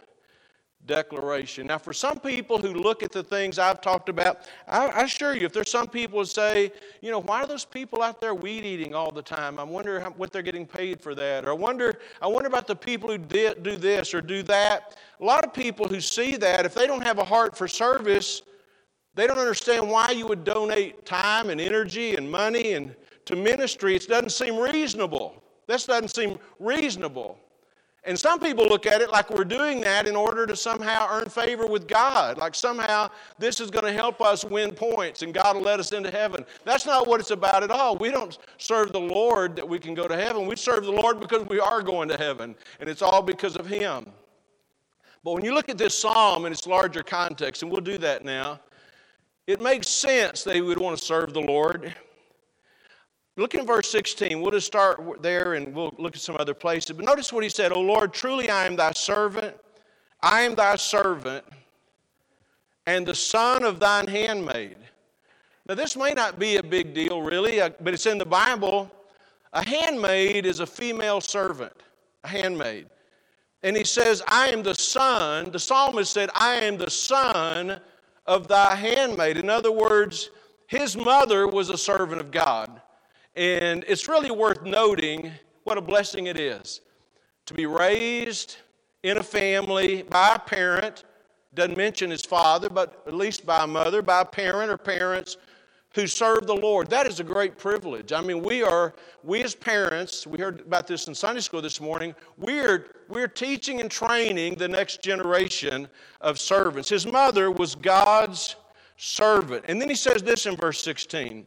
declaration. 0.87 1.67
Now, 1.67 1.79
for 1.79 1.93
some 1.93 2.19
people 2.19 2.59
who 2.59 2.75
look 2.75 3.03
at 3.03 3.13
the 3.13 3.23
things 3.23 3.59
I've 3.59 3.81
talked 3.81 4.09
about, 4.09 4.41
I, 4.69 5.03
assure 5.03 5.35
you, 5.35 5.47
if 5.47 5.53
there's 5.53 5.71
some 5.71 5.87
people 5.87 6.19
who 6.19 6.25
say, 6.25 6.73
you 7.01 7.11
know, 7.11 7.21
why 7.21 7.43
are 7.43 7.47
those 7.47 7.65
people 7.65 8.03
out 8.03 8.21
there 8.21 8.35
weed 8.35 8.65
eating 8.65 8.95
all 8.95 9.11
the 9.11 9.23
time? 9.23 9.59
I 9.59 9.65
wonder 9.65 10.01
how, 10.01 10.11
what 10.11 10.33
they're 10.33 10.43
getting 10.43 10.67
paid 10.67 11.01
for 11.01 11.15
that. 11.15 11.45
Or 11.47 11.51
I 11.51 11.55
wonder, 11.55 11.99
I 12.21 12.27
wonder 12.27 12.49
about 12.49 12.67
the 12.67 12.77
people 12.77 13.09
who 13.09 13.19
did, 13.19 13.63
do 13.63 13.77
this 13.77 14.13
or 14.15 14.21
do 14.21 14.43
that. 14.45 14.97
A 15.21 15.25
lot 15.25 15.45
of 15.45 15.55
people 15.55 15.89
who 15.89 16.01
see 16.01 16.37
that, 16.37 16.67
if 16.67 16.75
they 16.75 16.87
don't 16.87 17.03
have 17.03 17.19
a 17.19 17.25
heart 17.25 17.57
for 17.57 17.67
service, 17.67 18.43
they 19.15 19.27
don't 19.27 19.39
understand 19.39 19.89
why 19.89 20.11
you 20.11 20.27
would 20.27 20.45
donate 20.45 21.07
time 21.07 21.51
and 21.51 21.61
energy 21.61 22.17
and 22.17 22.31
money 22.31 22.73
and 22.73 22.95
to 23.27 23.37
ministry. 23.37 23.97
It 23.97 24.09
doesn't 24.09 24.31
seem 24.31 24.57
reasonable. 24.57 25.43
This 25.67 25.87
doesn't 25.87 26.09
seem 26.09 26.39
reasonable. 26.59 27.39
And 28.07 28.19
some 28.19 28.39
people 28.39 28.67
look 28.67 28.85
at 28.85 29.01
it 29.01 29.11
like 29.11 29.31
we're 29.31 29.45
doing 29.45 29.81
that 29.81 30.07
in 30.07 30.15
order 30.15 30.47
to 30.47 30.55
somehow 30.55 31.09
earn 31.11 31.27
favor 31.31 31.67
with 31.67 31.89
God, 31.89 32.37
like 32.37 32.55
somehow 32.55 33.11
this 33.39 33.61
is 33.61 33.71
going 33.71 33.87
to 33.87 33.93
help 33.95 34.21
us 34.21 34.45
win 34.45 34.73
points 34.73 35.23
and 35.23 35.33
God 35.33 35.57
will 35.57 35.63
let 35.63 35.81
us 35.81 35.93
into 35.93 36.11
heaven. 36.11 36.45
That's 36.65 36.85
not 36.85 37.07
what 37.07 37.19
it's 37.19 37.31
about 37.31 37.63
at 37.63 37.71
all. 37.71 37.97
We 37.97 38.11
don't 38.11 38.37
serve 38.59 38.93
the 38.93 39.01
Lord 39.01 39.57
that 39.57 39.67
we 39.67 39.79
can 39.79 39.95
go 39.95 40.07
to 40.07 40.17
heaven. 40.17 40.47
We 40.47 40.57
serve 40.57 40.85
the 40.85 40.93
Lord 40.93 41.19
because 41.19 41.47
we 41.49 41.59
are 41.59 41.81
going 41.81 42.09
to 42.11 42.17
heaven, 42.19 42.55
and 42.79 42.91
it's 42.91 43.01
all 43.01 43.23
because 43.23 43.57
of 43.57 43.67
Him. 43.67 44.07
But 45.25 45.33
when 45.33 45.45
you 45.45 45.55
look 45.55 45.71
at 45.71 45.79
this 45.79 45.99
psalm 45.99 46.45
in 46.45 46.53
its 46.53 46.67
larger 46.67 47.03
context, 47.03 47.63
and 47.63 47.73
we'll 47.73 47.81
do 47.81 47.97
that 47.99 48.25
now, 48.25 48.61
it 49.47 49.63
makes 49.63 49.89
sense 49.89 50.45
that 50.45 50.53
they 50.53 50.61
would 50.61 50.79
want 50.79 50.99
to 50.99 51.03
serve 51.03 51.33
the 51.33 51.41
Lord. 51.41 51.95
Look 53.37 53.55
in 53.55 53.67
verse 53.67 53.91
16. 53.91 54.41
We'll 54.41 54.53
just 54.53 54.67
start 54.67 55.23
there 55.23 55.55
and 55.55 55.75
we'll 55.75 55.95
look 55.99 56.15
at 56.15 56.23
some 56.23 56.37
other 56.39 56.55
places. 56.55 56.97
But 56.97 57.05
notice 57.05 57.33
what 57.33 57.43
he 57.43 57.51
said 57.51 57.73
O 57.73 57.81
Lord, 57.81 58.13
truly 58.13 58.49
I 58.49 58.67
am 58.67 58.77
thy 58.77 58.93
servant. 58.93 59.57
I 60.23 60.43
am 60.43 60.55
thy 60.55 60.77
servant 60.77 61.45
and 62.87 63.07
the 63.07 63.15
son 63.15 63.65
of 63.65 63.81
thine 63.81 64.07
handmaid. 64.07 64.77
Now, 65.67 65.75
this 65.75 65.97
may 65.97 66.13
not 66.13 66.39
be 66.39 66.57
a 66.57 66.63
big 66.63 66.93
deal, 66.93 67.23
really, 67.23 67.61
uh, 67.61 67.71
but 67.81 67.95
it's 67.95 68.07
in 68.07 68.19
the 68.19 68.27
Bible. 68.27 68.91
A 69.55 69.67
handmaid 69.67 70.45
is 70.45 70.61
a 70.61 70.67
female 70.67 71.21
servant, 71.21 71.73
a 72.23 72.29
handmaid. 72.29 72.87
And 73.63 73.75
he 73.77 73.85
says, 73.85 74.23
I 74.29 74.49
am 74.49 74.63
the 74.63 74.75
son. 74.75 75.51
The 75.51 75.59
psalmist 75.59 76.13
said, 76.13 76.29
I 76.35 76.57
am 76.57 76.77
the 76.77 76.91
son 76.91 77.81
of 78.27 78.47
thy 78.47 78.75
handmaid. 78.75 79.39
In 79.39 79.49
other 79.49 79.73
words, 79.73 80.31
his 80.67 80.97
mother 80.97 81.47
was 81.49 81.71
a 81.71 81.79
servant 81.79 82.21
of 82.21 82.31
God. 82.31 82.83
And 83.37 83.85
it's 83.89 84.09
really 84.09 84.31
worth 84.31 84.63
noting 84.63 85.33
what 85.65 85.79
a 85.79 85.81
blessing 85.81 86.27
it 86.27 86.39
is 86.39 86.81
to 87.47 87.55
be 87.55 87.67
raised 87.67 88.57
in 89.03 89.19
a 89.19 89.23
family 89.23 90.03
by 90.03 90.37
a 90.37 90.39
parent, 90.39 91.05
doesn't 91.55 91.77
mention 91.77 92.11
his 92.11 92.23
father, 92.23 92.71
but 92.71 93.03
at 93.07 93.15
least 93.15 93.45
by 93.45 93.65
a 93.65 93.67
mother, 93.67 94.03
by 94.03 94.23
a 94.23 94.25
parent 94.25 94.71
or 94.71 94.79
parents 94.79 95.37
who 95.95 96.07
serve 96.07 96.47
the 96.47 96.55
Lord. 96.55 96.89
That 96.91 97.07
is 97.07 97.21
a 97.21 97.25
great 97.25 97.57
privilege. 97.59 98.13
I 98.13 98.21
mean, 98.21 98.43
we 98.43 98.63
are, 98.63 98.95
we 99.23 99.43
as 99.43 99.55
parents, 99.55 100.27
we 100.27 100.39
heard 100.39 100.61
about 100.61 100.87
this 100.87 101.07
in 101.07 101.15
Sunday 101.15 101.41
school 101.41 101.63
this 101.63 101.81
morning, 101.81 102.15
we're, 102.37 102.87
we're 103.09 103.29
teaching 103.29 103.81
and 103.81 103.91
training 103.91 104.57
the 104.57 104.67
next 104.67 105.03
generation 105.03 105.89
of 106.21 106.41
servants. 106.41 106.89
His 106.89 107.07
mother 107.07 107.51
was 107.51 107.75
God's 107.75 108.57
servant. 108.97 109.65
And 109.69 109.81
then 109.81 109.89
he 109.89 109.95
says 109.95 110.23
this 110.23 110.47
in 110.47 110.57
verse 110.57 110.81
16 110.81 111.47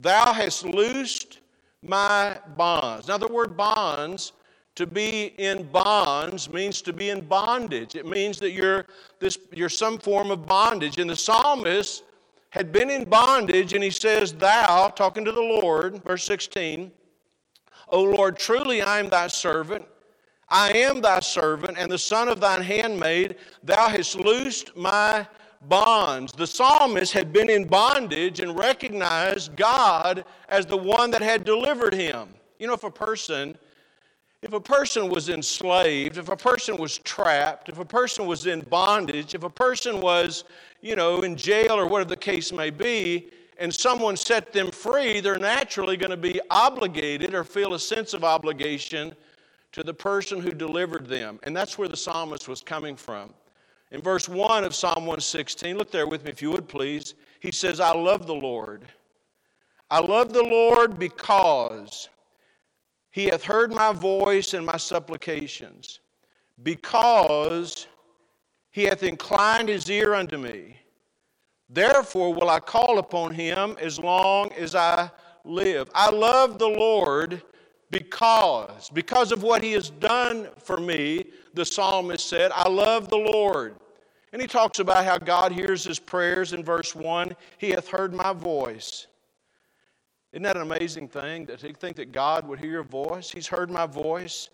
Thou 0.00 0.32
hast 0.32 0.64
loosed 0.64 1.40
my 1.82 2.38
bonds. 2.56 3.08
Now, 3.08 3.18
the 3.18 3.28
word 3.28 3.56
bonds, 3.56 4.32
to 4.74 4.86
be 4.86 5.34
in 5.38 5.64
bonds, 5.64 6.50
means 6.52 6.82
to 6.82 6.92
be 6.92 7.10
in 7.10 7.22
bondage. 7.22 7.94
It 7.94 8.06
means 8.06 8.38
that 8.40 8.52
you're, 8.52 8.86
this, 9.20 9.38
you're 9.52 9.68
some 9.68 9.98
form 9.98 10.30
of 10.30 10.46
bondage. 10.46 10.98
And 10.98 11.08
the 11.08 11.16
psalmist 11.16 12.04
had 12.50 12.72
been 12.72 12.90
in 12.90 13.04
bondage, 13.04 13.72
and 13.72 13.82
he 13.82 13.90
says, 13.90 14.32
Thou, 14.32 14.88
talking 14.88 15.24
to 15.24 15.32
the 15.32 15.40
Lord, 15.40 16.02
verse 16.04 16.24
16, 16.24 16.92
O 17.88 18.02
Lord, 18.02 18.36
truly 18.36 18.82
I 18.82 18.98
am 18.98 19.08
thy 19.08 19.28
servant. 19.28 19.86
I 20.48 20.72
am 20.72 21.00
thy 21.00 21.20
servant 21.20 21.76
and 21.76 21.90
the 21.90 21.98
son 21.98 22.28
of 22.28 22.40
thine 22.40 22.62
handmaid. 22.62 23.36
Thou 23.64 23.88
hast 23.88 24.16
loosed 24.16 24.76
my 24.76 25.26
bonds. 25.68 26.32
The 26.32 26.46
psalmist 26.46 27.12
had 27.12 27.32
been 27.32 27.50
in 27.50 27.64
bondage 27.64 28.40
and 28.40 28.58
recognized 28.58 29.56
God 29.56 30.24
as 30.48 30.66
the 30.66 30.76
one 30.76 31.10
that 31.10 31.22
had 31.22 31.44
delivered 31.44 31.94
him. 31.94 32.28
You 32.58 32.66
know, 32.66 32.74
if 32.74 32.84
a 32.84 32.90
person 32.90 33.56
if 34.42 34.52
a 34.52 34.60
person 34.60 35.08
was 35.08 35.28
enslaved, 35.28 36.18
if 36.18 36.28
a 36.28 36.36
person 36.36 36.76
was 36.76 36.98
trapped, 36.98 37.68
if 37.68 37.78
a 37.78 37.84
person 37.84 38.26
was 38.26 38.46
in 38.46 38.60
bondage, 38.60 39.34
if 39.34 39.42
a 39.42 39.50
person 39.50 40.00
was, 40.00 40.44
you 40.82 40.94
know, 40.94 41.22
in 41.22 41.36
jail 41.36 41.72
or 41.72 41.88
whatever 41.88 42.10
the 42.10 42.16
case 42.16 42.52
may 42.52 42.70
be, 42.70 43.30
and 43.58 43.74
someone 43.74 44.16
set 44.16 44.52
them 44.52 44.70
free, 44.70 45.20
they're 45.20 45.38
naturally 45.38 45.96
going 45.96 46.10
to 46.10 46.16
be 46.16 46.40
obligated 46.50 47.34
or 47.34 47.42
feel 47.42 47.74
a 47.74 47.78
sense 47.78 48.12
of 48.12 48.22
obligation 48.22 49.14
to 49.72 49.82
the 49.82 49.94
person 49.94 50.38
who 50.38 50.52
delivered 50.52 51.06
them. 51.06 51.40
And 51.42 51.56
that's 51.56 51.78
where 51.78 51.88
the 51.88 51.96
psalmist 51.96 52.46
was 52.46 52.60
coming 52.60 52.94
from. 52.94 53.32
In 53.96 54.02
verse 54.02 54.28
1 54.28 54.62
of 54.62 54.74
Psalm 54.74 55.06
116, 55.06 55.78
look 55.78 55.90
there 55.90 56.06
with 56.06 56.22
me 56.22 56.30
if 56.30 56.42
you 56.42 56.50
would 56.50 56.68
please. 56.68 57.14
He 57.40 57.50
says, 57.50 57.80
I 57.80 57.94
love 57.94 58.26
the 58.26 58.34
Lord. 58.34 58.84
I 59.90 60.00
love 60.00 60.34
the 60.34 60.42
Lord 60.42 60.98
because 60.98 62.10
he 63.10 63.24
hath 63.24 63.42
heard 63.42 63.72
my 63.72 63.94
voice 63.94 64.52
and 64.52 64.66
my 64.66 64.76
supplications, 64.76 66.00
because 66.62 67.86
he 68.70 68.82
hath 68.82 69.02
inclined 69.02 69.70
his 69.70 69.88
ear 69.90 70.12
unto 70.12 70.36
me. 70.36 70.76
Therefore 71.70 72.34
will 72.34 72.50
I 72.50 72.60
call 72.60 72.98
upon 72.98 73.32
him 73.32 73.78
as 73.80 73.98
long 73.98 74.52
as 74.58 74.74
I 74.74 75.10
live. 75.42 75.88
I 75.94 76.10
love 76.10 76.58
the 76.58 76.68
Lord 76.68 77.40
because, 77.90 78.90
because 78.90 79.32
of 79.32 79.42
what 79.42 79.62
he 79.62 79.72
has 79.72 79.88
done 79.88 80.48
for 80.58 80.76
me, 80.76 81.30
the 81.54 81.64
psalmist 81.64 82.28
said, 82.28 82.52
I 82.54 82.68
love 82.68 83.08
the 83.08 83.16
Lord. 83.16 83.76
And 84.36 84.42
he 84.42 84.48
talks 84.48 84.80
about 84.80 85.06
how 85.06 85.16
God 85.16 85.50
hears 85.50 85.82
his 85.82 85.98
prayers 85.98 86.52
in 86.52 86.62
verse 86.62 86.94
1 86.94 87.34
He 87.56 87.70
hath 87.70 87.88
heard 87.88 88.12
my 88.12 88.34
voice. 88.34 89.06
Isn't 90.30 90.42
that 90.42 90.56
an 90.56 90.62
amazing 90.70 91.08
thing 91.08 91.46
to 91.46 91.56
think 91.56 91.96
that 91.96 92.12
God 92.12 92.46
would 92.46 92.60
hear 92.60 92.70
your 92.70 92.82
voice? 92.82 93.30
He's 93.30 93.46
heard 93.46 93.70
my 93.70 93.86
voice 93.86 94.50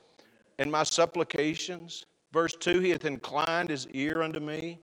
and 0.60 0.70
my 0.70 0.84
supplications. 0.84 2.06
Verse 2.32 2.54
2 2.60 2.78
He 2.78 2.90
hath 2.90 3.04
inclined 3.04 3.70
his 3.70 3.88
ear 3.88 4.22
unto 4.22 4.38
me. 4.38 4.78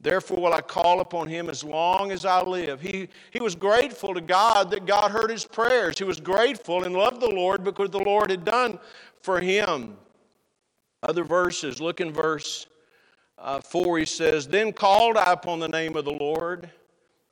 Therefore 0.00 0.40
will 0.40 0.54
I 0.54 0.62
call 0.62 1.00
upon 1.00 1.28
him 1.28 1.50
as 1.50 1.62
long 1.62 2.10
as 2.10 2.24
I 2.24 2.42
live. 2.42 2.80
He, 2.80 3.10
he 3.32 3.40
was 3.40 3.54
grateful 3.54 4.14
to 4.14 4.22
God 4.22 4.70
that 4.70 4.86
God 4.86 5.10
heard 5.10 5.28
his 5.28 5.44
prayers. 5.44 5.98
He 5.98 6.04
was 6.04 6.20
grateful 6.20 6.84
and 6.84 6.94
loved 6.94 7.20
the 7.20 7.28
Lord 7.28 7.62
because 7.62 7.90
the 7.90 7.98
Lord 7.98 8.30
had 8.30 8.46
done 8.46 8.78
for 9.20 9.42
him. 9.42 9.98
Other 11.02 11.22
verses, 11.22 11.82
look 11.82 12.00
in 12.00 12.14
verse 12.14 12.66
uh, 13.38 13.60
4, 13.60 13.98
he 13.98 14.04
says, 14.04 14.46
Then 14.46 14.72
called 14.72 15.16
I 15.16 15.32
upon 15.32 15.60
the 15.60 15.68
name 15.68 15.96
of 15.96 16.04
the 16.04 16.12
Lord. 16.12 16.70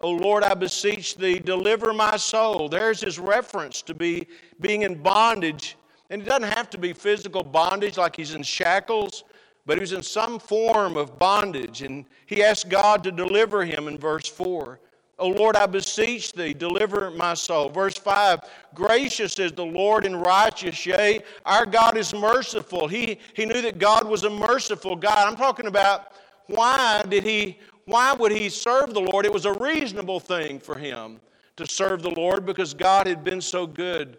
O 0.00 0.10
Lord, 0.10 0.42
I 0.42 0.54
beseech 0.54 1.16
thee, 1.16 1.38
deliver 1.38 1.92
my 1.92 2.16
soul. 2.16 2.68
There's 2.68 3.00
his 3.00 3.18
reference 3.18 3.80
to 3.82 3.94
be 3.94 4.26
being 4.60 4.82
in 4.82 5.02
bondage. 5.02 5.76
And 6.10 6.20
it 6.20 6.26
doesn't 6.26 6.50
have 6.50 6.68
to 6.70 6.78
be 6.78 6.92
physical 6.92 7.42
bondage 7.42 7.96
like 7.96 8.14
he's 8.16 8.34
in 8.34 8.42
shackles, 8.42 9.24
but 9.64 9.78
he 9.78 9.80
was 9.80 9.92
in 9.92 10.02
some 10.02 10.38
form 10.38 10.96
of 10.96 11.18
bondage. 11.18 11.82
And 11.82 12.04
he 12.26 12.42
asked 12.42 12.68
God 12.68 13.02
to 13.04 13.12
deliver 13.12 13.64
him 13.64 13.88
in 13.88 13.96
verse 13.96 14.28
4. 14.28 14.78
O 15.18 15.28
Lord, 15.28 15.56
I 15.56 15.66
beseech 15.66 16.32
thee, 16.32 16.54
deliver 16.54 17.10
my 17.10 17.34
soul. 17.34 17.68
Verse 17.68 17.96
5 17.96 18.40
Gracious 18.74 19.38
is 19.38 19.52
the 19.52 19.64
Lord 19.64 20.04
and 20.04 20.20
righteous, 20.20 20.84
yea, 20.84 21.22
our 21.46 21.64
God 21.64 21.96
is 21.96 22.12
merciful. 22.12 22.88
He, 22.88 23.18
he 23.34 23.46
knew 23.46 23.62
that 23.62 23.78
God 23.78 24.08
was 24.08 24.24
a 24.24 24.30
merciful 24.30 24.96
God. 24.96 25.28
I'm 25.28 25.36
talking 25.36 25.66
about 25.66 26.12
why 26.46 27.04
did 27.08 27.22
he, 27.22 27.58
why 27.84 28.12
would 28.12 28.32
he 28.32 28.48
serve 28.48 28.92
the 28.92 29.00
Lord? 29.00 29.24
It 29.24 29.32
was 29.32 29.46
a 29.46 29.52
reasonable 29.54 30.18
thing 30.18 30.58
for 30.58 30.76
him 30.76 31.20
to 31.56 31.66
serve 31.66 32.02
the 32.02 32.10
Lord 32.10 32.44
because 32.44 32.74
God 32.74 33.06
had 33.06 33.22
been 33.22 33.40
so 33.40 33.66
good 33.66 34.18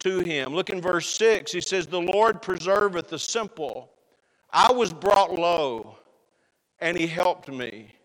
to 0.00 0.20
him. 0.20 0.54
Look 0.54 0.70
in 0.70 0.80
verse 0.80 1.08
6. 1.08 1.50
He 1.50 1.60
says, 1.60 1.86
The 1.86 2.00
Lord 2.00 2.40
preserveth 2.40 3.08
the 3.08 3.18
simple. 3.18 3.90
I 4.52 4.70
was 4.70 4.92
brought 4.92 5.34
low, 5.34 5.98
and 6.80 6.96
he 6.96 7.06
helped 7.06 7.48
me. 7.48 7.95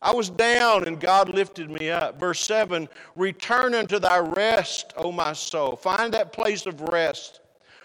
I 0.00 0.14
was 0.14 0.30
down, 0.30 0.86
and 0.86 1.00
God 1.00 1.28
lifted 1.28 1.70
me 1.70 1.90
up. 1.90 2.20
Verse 2.20 2.40
7 2.40 2.88
Return 3.16 3.74
unto 3.74 3.98
thy 3.98 4.18
rest, 4.18 4.92
O 4.96 5.10
my 5.10 5.32
soul. 5.32 5.76
Find 5.76 6.14
that 6.14 6.32
place 6.32 6.66
of 6.66 6.80
rest. 6.82 7.40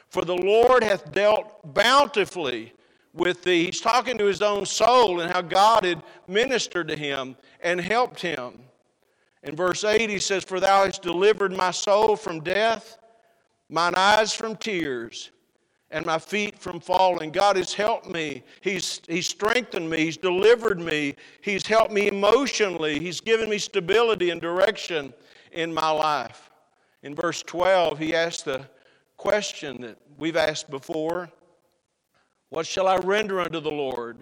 For 0.10 0.24
the 0.24 0.36
Lord 0.38 0.84
hath 0.84 1.12
dealt 1.12 1.74
bountifully 1.74 2.74
with 3.14 3.42
thee. 3.44 3.66
He's 3.66 3.82
talking 3.82 4.18
to 4.20 4.26
his 4.26 4.44
own 4.44 4.66
soul 4.66 5.22
and 5.22 5.32
how 5.32 5.42
God 5.42 5.86
had 5.86 6.04
ministered 6.28 6.88
to 6.90 6.96
him 6.96 7.36
and 7.62 7.82
helped 7.82 8.22
him. 8.22 8.60
In 9.42 9.56
verse 9.56 9.84
8, 9.84 10.10
he 10.10 10.20
says, 10.20 10.44
For 10.44 10.60
thou 10.60 10.86
hast 10.86 11.02
delivered 11.02 11.56
my 11.56 11.72
soul 11.72 12.16
from 12.16 12.42
death, 12.42 12.98
mine 13.70 13.94
eyes 13.96 14.34
from 14.34 14.56
tears, 14.56 15.32
and 15.94 16.06
my 16.08 16.18
feet 16.18 16.58
from 16.58 16.80
falling. 16.80 17.32
God 17.32 17.56
has 17.56 17.72
helped 17.72 18.10
me. 18.10 18.44
He's, 18.62 19.00
he's 19.08 19.28
strengthened 19.28 19.88
me. 19.88 20.00
He's 20.00 20.18
delivered 20.18 20.80
me. 20.80 21.16
He's 21.42 21.68
helped 21.68 21.94
me 21.94 22.08
emotionally. 22.08 23.00
He's 23.00 23.22
given 23.22 23.48
me 23.48 23.60
stability 23.60 24.32
and 24.32 24.42
direction 24.42 25.14
in 25.52 25.72
my 25.72 25.92
life. 25.92 26.50
In 27.04 27.14
verse 27.14 27.44
12, 27.44 28.00
he 28.00 28.16
asked 28.16 28.46
the 28.46 28.68
question 29.18 29.82
that 29.82 29.98
we've 30.18 30.36
asked 30.36 30.72
before 30.72 31.30
What 32.50 32.66
shall 32.66 32.88
I 32.88 32.98
render 32.98 33.40
unto 33.40 33.60
the 33.60 33.72
Lord 33.72 34.18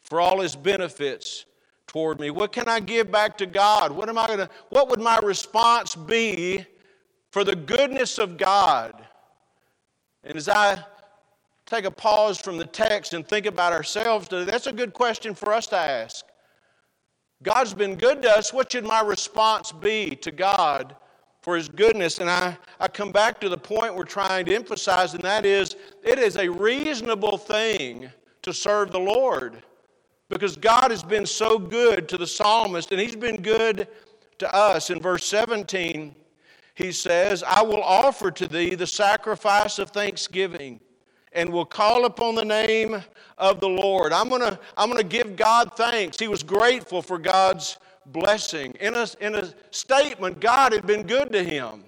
for 0.00 0.20
all 0.20 0.40
his 0.40 0.56
benefits? 0.56 1.44
toward 1.88 2.18
me? 2.20 2.30
What 2.30 2.52
can 2.52 2.68
I 2.68 2.80
give 2.80 3.12
back 3.12 3.36
to 3.38 3.44
God? 3.44 3.92
What 3.92 4.08
am 4.08 4.16
I 4.16 4.26
going 4.26 4.38
to 4.38 4.48
what 4.70 4.88
would 4.88 5.00
my 5.00 5.18
response 5.18 5.94
be 5.94 6.64
for 7.30 7.44
the 7.44 7.54
goodness 7.54 8.18
of 8.18 8.38
God? 8.38 8.94
And 10.24 10.36
as 10.36 10.48
I 10.48 10.82
take 11.72 11.84
a 11.86 11.90
pause 11.90 12.38
from 12.38 12.58
the 12.58 12.66
text 12.66 13.14
and 13.14 13.26
think 13.26 13.46
about 13.46 13.72
ourselves 13.72 14.28
that's 14.28 14.66
a 14.66 14.72
good 14.72 14.92
question 14.92 15.34
for 15.34 15.54
us 15.54 15.66
to 15.66 15.76
ask. 15.76 16.26
God's 17.42 17.72
been 17.72 17.94
good 17.94 18.20
to 18.22 18.30
us. 18.30 18.52
What 18.52 18.70
should 18.70 18.84
my 18.84 19.00
response 19.00 19.72
be 19.72 20.10
to 20.16 20.30
God 20.30 20.94
for 21.40 21.56
His 21.56 21.70
goodness? 21.70 22.18
And 22.18 22.28
I, 22.28 22.58
I 22.78 22.88
come 22.88 23.10
back 23.10 23.40
to 23.40 23.48
the 23.48 23.56
point 23.56 23.96
we're 23.96 24.04
trying 24.04 24.44
to 24.46 24.54
emphasize, 24.54 25.14
and 25.14 25.22
that 25.24 25.46
is 25.46 25.76
it 26.04 26.18
is 26.18 26.36
a 26.36 26.46
reasonable 26.46 27.38
thing 27.38 28.10
to 28.42 28.52
serve 28.52 28.90
the 28.90 29.00
Lord 29.00 29.62
because 30.28 30.56
God 30.56 30.90
has 30.90 31.02
been 31.02 31.24
so 31.24 31.58
good 31.58 32.06
to 32.10 32.18
the 32.18 32.26
psalmist 32.26 32.92
and 32.92 33.00
he's 33.00 33.16
been 33.16 33.40
good 33.40 33.88
to 34.38 34.54
us. 34.54 34.90
In 34.90 35.00
verse 35.00 35.24
17, 35.24 36.14
he 36.74 36.92
says, 36.92 37.42
I 37.42 37.62
will 37.62 37.82
offer 37.82 38.30
to 38.30 38.46
thee 38.46 38.74
the 38.74 38.86
sacrifice 38.86 39.78
of 39.78 39.90
thanksgiving 39.90 40.78
and 41.34 41.50
will 41.50 41.64
call 41.64 42.04
upon 42.04 42.34
the 42.34 42.44
name 42.44 43.02
of 43.38 43.60
the 43.60 43.68
Lord. 43.68 44.12
I'm 44.12 44.28
going 44.28 44.42
to 44.42 44.58
I'm 44.76 44.90
going 44.90 45.02
to 45.02 45.08
give 45.08 45.36
God 45.36 45.72
thanks. 45.76 46.18
He 46.18 46.28
was 46.28 46.42
grateful 46.42 47.02
for 47.02 47.18
God's 47.18 47.78
blessing. 48.06 48.72
In 48.80 48.94
a, 48.94 49.06
in 49.20 49.34
a 49.34 49.52
statement, 49.70 50.40
God 50.40 50.72
had 50.72 50.86
been 50.86 51.06
good 51.06 51.32
to 51.32 51.42
him. 51.42 51.84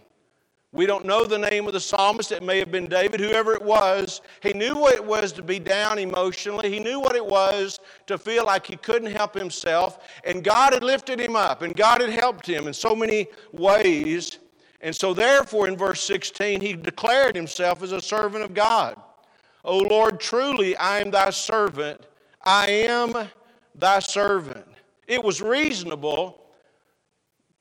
We 0.72 0.86
don't 0.86 1.04
know 1.04 1.24
the 1.24 1.38
name 1.38 1.68
of 1.68 1.72
the 1.72 1.78
psalmist. 1.78 2.32
It 2.32 2.42
may 2.42 2.58
have 2.58 2.72
been 2.72 2.88
David, 2.88 3.20
whoever 3.20 3.52
it 3.52 3.62
was. 3.62 4.22
He 4.42 4.52
knew 4.52 4.74
what 4.74 4.94
it 4.94 5.04
was 5.04 5.30
to 5.34 5.42
be 5.42 5.60
down 5.60 6.00
emotionally. 6.00 6.68
He 6.68 6.80
knew 6.80 6.98
what 6.98 7.14
it 7.14 7.24
was 7.24 7.78
to 8.08 8.18
feel 8.18 8.44
like 8.44 8.66
he 8.66 8.74
couldn't 8.76 9.12
help 9.12 9.38
himself. 9.38 10.00
And 10.24 10.42
God 10.42 10.72
had 10.72 10.82
lifted 10.82 11.20
him 11.20 11.36
up, 11.36 11.62
and 11.62 11.76
God 11.76 12.00
had 12.00 12.10
helped 12.10 12.44
him 12.44 12.66
in 12.66 12.74
so 12.74 12.96
many 12.96 13.28
ways. 13.52 14.40
And 14.80 14.94
so, 14.94 15.14
therefore, 15.14 15.68
in 15.68 15.76
verse 15.76 16.02
16, 16.02 16.60
he 16.60 16.72
declared 16.72 17.36
himself 17.36 17.80
as 17.84 17.92
a 17.92 18.00
servant 18.00 18.42
of 18.42 18.52
God. 18.52 19.00
O 19.64 19.78
Lord, 19.78 20.20
truly 20.20 20.76
I 20.76 21.00
am 21.00 21.10
thy 21.10 21.30
servant. 21.30 22.00
I 22.42 22.68
am 22.68 23.28
thy 23.74 23.98
servant. 24.00 24.66
It 25.06 25.22
was 25.22 25.40
reasonable 25.40 26.40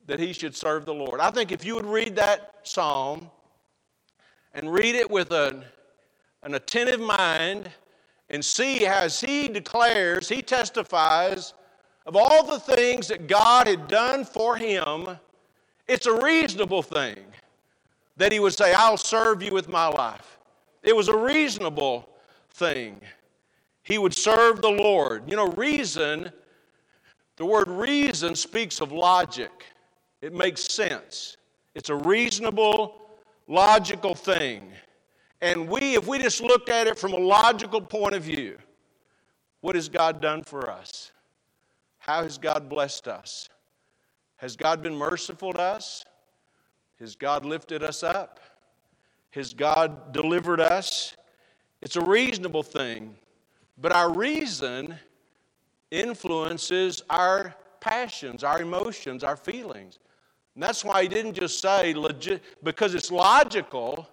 that 0.06 0.20
he 0.20 0.34
should 0.34 0.56
serve 0.56 0.86
the 0.86 0.94
Lord. 0.94 1.20
I 1.20 1.32
think 1.32 1.52
if 1.52 1.64
you 1.64 1.76
would 1.76 1.86
read 1.86 2.16
that 2.18 2.56
psalm 2.64 3.30
and 4.54 4.72
read 4.72 4.96
it 4.96 5.10
with 5.10 5.32
an, 5.32 5.64
an 6.44 6.56
attentive 6.56 7.00
mind 7.00 7.70
and 8.30 8.44
see 8.44 8.86
as 8.86 9.22
he 9.22 9.48
declares, 9.48 10.28
he 10.28 10.42
testifies 10.42 11.54
of 12.06 12.18
all 12.18 12.44
the 12.44 12.60
things 12.60 13.08
that 13.08 13.28
God 13.28 13.68
had 13.68 13.88
done 13.88 14.26
for 14.26 14.58
him, 14.58 15.18
it's 15.88 16.06
a 16.06 16.22
reasonable 16.22 16.84
thing 16.84 17.18
that 18.18 18.32
he 18.32 18.40
would 18.40 18.54
say, 18.54 18.74
I'll 18.74 18.98
serve 18.98 19.42
you 19.42 19.52
with 19.52 19.70
my 19.70 19.88
life. 19.88 20.38
It 20.84 20.96
was 20.96 21.08
a 21.08 21.18
reasonable 21.18 22.10
thing. 22.52 23.00
He 23.84 23.98
would 23.98 24.14
serve 24.14 24.62
the 24.62 24.70
Lord. 24.70 25.30
You 25.30 25.36
know, 25.36 25.48
reason, 25.48 26.32
the 27.38 27.46
word 27.46 27.68
reason 27.68 28.36
speaks 28.36 28.82
of 28.82 28.92
logic. 28.92 29.66
It 30.22 30.34
makes 30.34 30.64
sense. 30.64 31.38
It's 31.76 31.90
a 31.90 31.96
reasonable, 31.96 33.02
logical 33.48 34.16
thing. 34.16 34.72
And 35.42 35.68
we, 35.68 35.96
if 35.96 36.08
we 36.08 36.20
just 36.20 36.42
looked 36.42 36.70
at 36.70 36.88
it 36.88 36.98
from 36.98 37.14
a 37.14 37.18
logical 37.18 37.82
point 37.82 38.16
of 38.16 38.24
view, 38.24 38.58
what 39.62 39.76
has 39.76 39.90
God 39.90 40.22
done 40.22 40.44
for 40.44 40.70
us? 40.70 41.12
How 41.98 42.24
has 42.24 42.38
God 42.38 42.70
blessed 42.70 43.08
us? 43.08 43.50
Has 44.38 44.56
God 44.56 44.82
been 44.82 44.96
merciful 44.96 45.54
to 45.54 45.60
us? 45.60 46.06
Has 47.00 47.16
God 47.16 47.46
lifted 47.46 47.84
us 47.84 48.04
up? 48.04 48.40
Has 49.34 49.54
God 49.54 50.14
delivered 50.14 50.60
us? 50.60 51.16
It's 51.82 51.96
a 51.96 52.02
reasonable 52.02 52.62
thing. 52.62 53.16
But 53.80 53.92
our 53.92 54.14
reason 54.14 54.96
influences 55.90 57.02
our 57.10 57.56
passions, 57.80 58.44
our 58.44 58.62
emotions, 58.62 59.24
our 59.24 59.36
feelings. 59.36 59.98
And 60.54 60.64
that's 60.64 60.86
why 60.86 61.02
he 61.02 61.08
didn't 61.08 61.34
just 61.34 61.60
say, 61.60 61.96
because 62.64 62.94
it's 62.94 63.12
logical, 63.12 64.08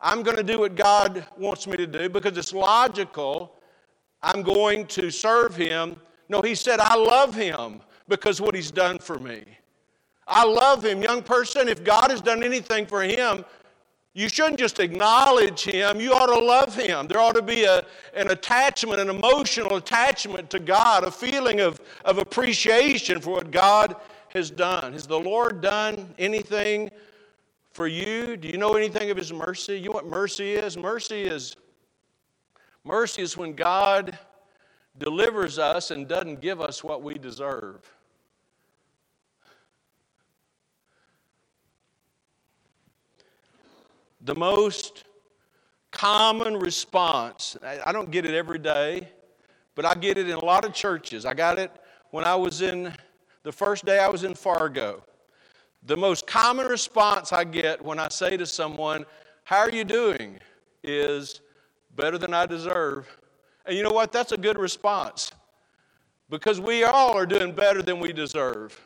I'm 0.00 0.24
going 0.24 0.36
to 0.36 0.42
do 0.42 0.58
what 0.58 0.74
God 0.74 1.24
wants 1.36 1.68
me 1.68 1.76
to 1.76 1.86
do. 1.86 2.08
Because 2.08 2.36
it's 2.36 2.52
logical, 2.52 3.54
I'm 4.22 4.42
going 4.42 4.86
to 4.88 5.10
serve 5.10 5.54
him. 5.54 5.96
No, 6.28 6.42
he 6.42 6.56
said, 6.56 6.80
I 6.80 6.96
love 6.96 7.32
him 7.32 7.80
because 8.08 8.40
what 8.40 8.56
he's 8.56 8.72
done 8.72 8.98
for 8.98 9.20
me. 9.20 9.44
I 10.26 10.44
love 10.44 10.84
him. 10.84 11.00
Young 11.00 11.22
person, 11.22 11.68
if 11.68 11.82
God 11.84 12.10
has 12.10 12.20
done 12.20 12.42
anything 12.42 12.86
for 12.86 13.02
him, 13.02 13.44
you 14.18 14.28
shouldn't 14.28 14.58
just 14.58 14.80
acknowledge 14.80 15.62
him, 15.62 16.00
you 16.00 16.12
ought 16.12 16.26
to 16.26 16.44
love 16.44 16.74
him. 16.74 17.06
There 17.06 17.20
ought 17.20 17.36
to 17.36 17.42
be 17.42 17.62
a, 17.62 17.86
an 18.14 18.32
attachment, 18.32 18.98
an 18.98 19.10
emotional 19.10 19.76
attachment 19.76 20.50
to 20.50 20.58
God, 20.58 21.04
a 21.04 21.10
feeling 21.12 21.60
of, 21.60 21.80
of 22.04 22.18
appreciation 22.18 23.20
for 23.20 23.30
what 23.30 23.52
God 23.52 23.94
has 24.30 24.50
done. 24.50 24.92
Has 24.94 25.06
the 25.06 25.20
Lord 25.20 25.60
done 25.60 26.12
anything 26.18 26.90
for 27.70 27.86
you? 27.86 28.36
Do 28.36 28.48
you 28.48 28.58
know 28.58 28.74
anything 28.74 29.08
of 29.12 29.16
His 29.16 29.32
mercy? 29.32 29.78
You 29.78 29.90
know 29.90 29.92
what 29.92 30.06
mercy 30.06 30.50
is? 30.54 30.76
Mercy 30.76 31.22
is 31.22 31.54
mercy 32.82 33.22
is 33.22 33.36
when 33.36 33.52
God 33.52 34.18
delivers 34.98 35.60
us 35.60 35.92
and 35.92 36.08
doesn't 36.08 36.40
give 36.40 36.60
us 36.60 36.82
what 36.82 37.04
we 37.04 37.18
deserve. 37.18 37.88
The 44.22 44.34
most 44.34 45.04
common 45.90 46.56
response, 46.56 47.56
I 47.62 47.92
don't 47.92 48.10
get 48.10 48.24
it 48.26 48.34
every 48.34 48.58
day, 48.58 49.08
but 49.74 49.84
I 49.84 49.94
get 49.94 50.18
it 50.18 50.28
in 50.28 50.36
a 50.36 50.44
lot 50.44 50.64
of 50.64 50.72
churches. 50.74 51.24
I 51.24 51.34
got 51.34 51.58
it 51.58 51.70
when 52.10 52.24
I 52.24 52.34
was 52.34 52.62
in 52.62 52.92
the 53.42 53.52
first 53.52 53.84
day 53.84 53.98
I 53.98 54.08
was 54.08 54.24
in 54.24 54.34
Fargo, 54.34 55.02
the 55.84 55.96
most 55.96 56.26
common 56.26 56.66
response 56.66 57.32
I 57.32 57.44
get 57.44 57.82
when 57.82 57.98
I 57.98 58.08
say 58.08 58.36
to 58.36 58.44
someone, 58.44 59.06
How 59.44 59.58
are 59.58 59.70
you 59.70 59.84
doing? 59.84 60.38
is 60.82 61.40
better 61.96 62.18
than 62.18 62.32
I 62.32 62.46
deserve. 62.46 63.08
And 63.66 63.76
you 63.76 63.82
know 63.82 63.90
what? 63.90 64.12
That's 64.12 64.32
a 64.32 64.36
good 64.36 64.58
response 64.58 65.32
because 66.30 66.60
we 66.60 66.84
all 66.84 67.16
are 67.16 67.26
doing 67.26 67.52
better 67.52 67.82
than 67.82 68.00
we 68.00 68.12
deserve. 68.12 68.78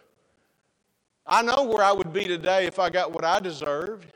I 1.27 1.43
know 1.43 1.65
where 1.65 1.85
I 1.85 1.93
would 1.93 2.13
be 2.13 2.25
today 2.25 2.67
if 2.67 2.79
I 2.79 2.91
got 2.91 3.13
what 3.13 3.25
I 3.25 3.41
deserved. 3.41 4.07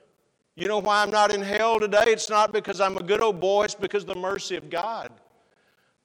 You 0.56 0.68
know 0.68 0.78
why 0.78 1.02
I'm 1.02 1.10
not 1.10 1.34
in 1.34 1.42
hell 1.42 1.78
today? 1.78 2.04
It's 2.06 2.30
not 2.30 2.50
because 2.50 2.80
I'm 2.80 2.96
a 2.96 3.02
good 3.02 3.20
old 3.20 3.38
boy, 3.40 3.64
it's 3.64 3.74
because 3.74 4.04
of 4.04 4.08
the 4.08 4.14
mercy 4.14 4.56
of 4.56 4.70
God. 4.70 5.12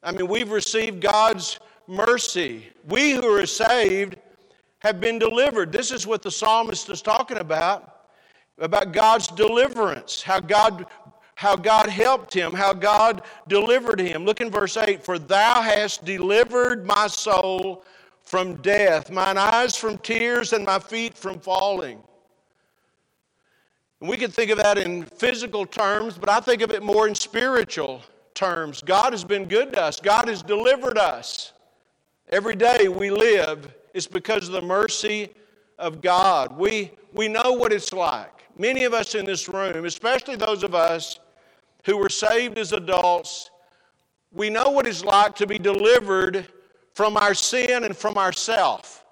I 0.03 0.11
mean, 0.11 0.27
we've 0.27 0.51
received 0.51 0.99
God's 0.99 1.57
mercy. 1.87 2.67
We 2.89 3.11
who 3.11 3.25
are 3.27 3.45
saved 3.45 4.17
have 4.79 4.99
been 4.99 5.19
delivered. 5.19 5.71
This 5.71 5.91
is 5.91 6.05
what 6.05 6.21
the 6.21 6.31
psalmist 6.31 6.89
is 6.89 7.01
talking 7.01 7.37
about 7.37 7.87
about 8.57 8.91
God's 8.91 9.27
deliverance, 9.27 10.21
how 10.21 10.39
God 10.39 10.85
how 11.35 11.55
God 11.55 11.89
helped 11.89 12.31
him, 12.33 12.51
how 12.51 12.71
God 12.71 13.23
delivered 13.47 13.99
him. 13.99 14.25
Look 14.25 14.41
in 14.41 14.51
verse 14.51 14.77
8, 14.77 15.03
for 15.03 15.17
thou 15.17 15.59
hast 15.59 16.05
delivered 16.05 16.85
my 16.85 17.07
soul 17.07 17.83
from 18.21 18.55
death, 18.57 19.09
mine 19.09 19.39
eyes 19.39 19.75
from 19.75 19.97
tears 19.97 20.53
and 20.53 20.63
my 20.63 20.77
feet 20.77 21.17
from 21.17 21.39
falling. 21.39 21.99
And 24.01 24.09
we 24.09 24.17
can 24.17 24.31
think 24.31 24.49
of 24.49 24.57
that 24.57 24.79
in 24.79 25.03
physical 25.05 25.65
terms, 25.65 26.17
but 26.17 26.27
I 26.27 26.39
think 26.39 26.63
of 26.63 26.71
it 26.71 26.81
more 26.81 27.07
in 27.07 27.13
spiritual 27.13 28.01
terms. 28.33 28.81
God 28.81 29.13
has 29.13 29.23
been 29.23 29.45
good 29.45 29.73
to 29.73 29.81
us, 29.81 29.99
God 29.99 30.27
has 30.27 30.41
delivered 30.41 30.97
us. 30.97 31.53
Every 32.29 32.55
day 32.55 32.87
we 32.87 33.11
live 33.11 33.71
is 33.93 34.07
because 34.07 34.47
of 34.47 34.53
the 34.53 34.61
mercy 34.61 35.29
of 35.77 36.01
God. 36.01 36.57
We, 36.57 36.91
we 37.13 37.27
know 37.27 37.53
what 37.53 37.71
it's 37.71 37.93
like. 37.93 38.31
Many 38.57 38.85
of 38.85 38.93
us 38.93 39.15
in 39.15 39.25
this 39.25 39.47
room, 39.47 39.85
especially 39.85 40.35
those 40.35 40.63
of 40.63 40.73
us 40.73 41.19
who 41.85 41.97
were 41.97 42.09
saved 42.09 42.57
as 42.57 42.71
adults, 42.71 43.49
we 44.31 44.49
know 44.49 44.69
what 44.69 44.87
it's 44.87 45.03
like 45.03 45.35
to 45.35 45.45
be 45.45 45.59
delivered 45.59 46.47
from 46.93 47.17
our 47.17 47.33
sin 47.33 47.83
and 47.83 47.95
from 47.95 48.17
ourself. 48.17 49.05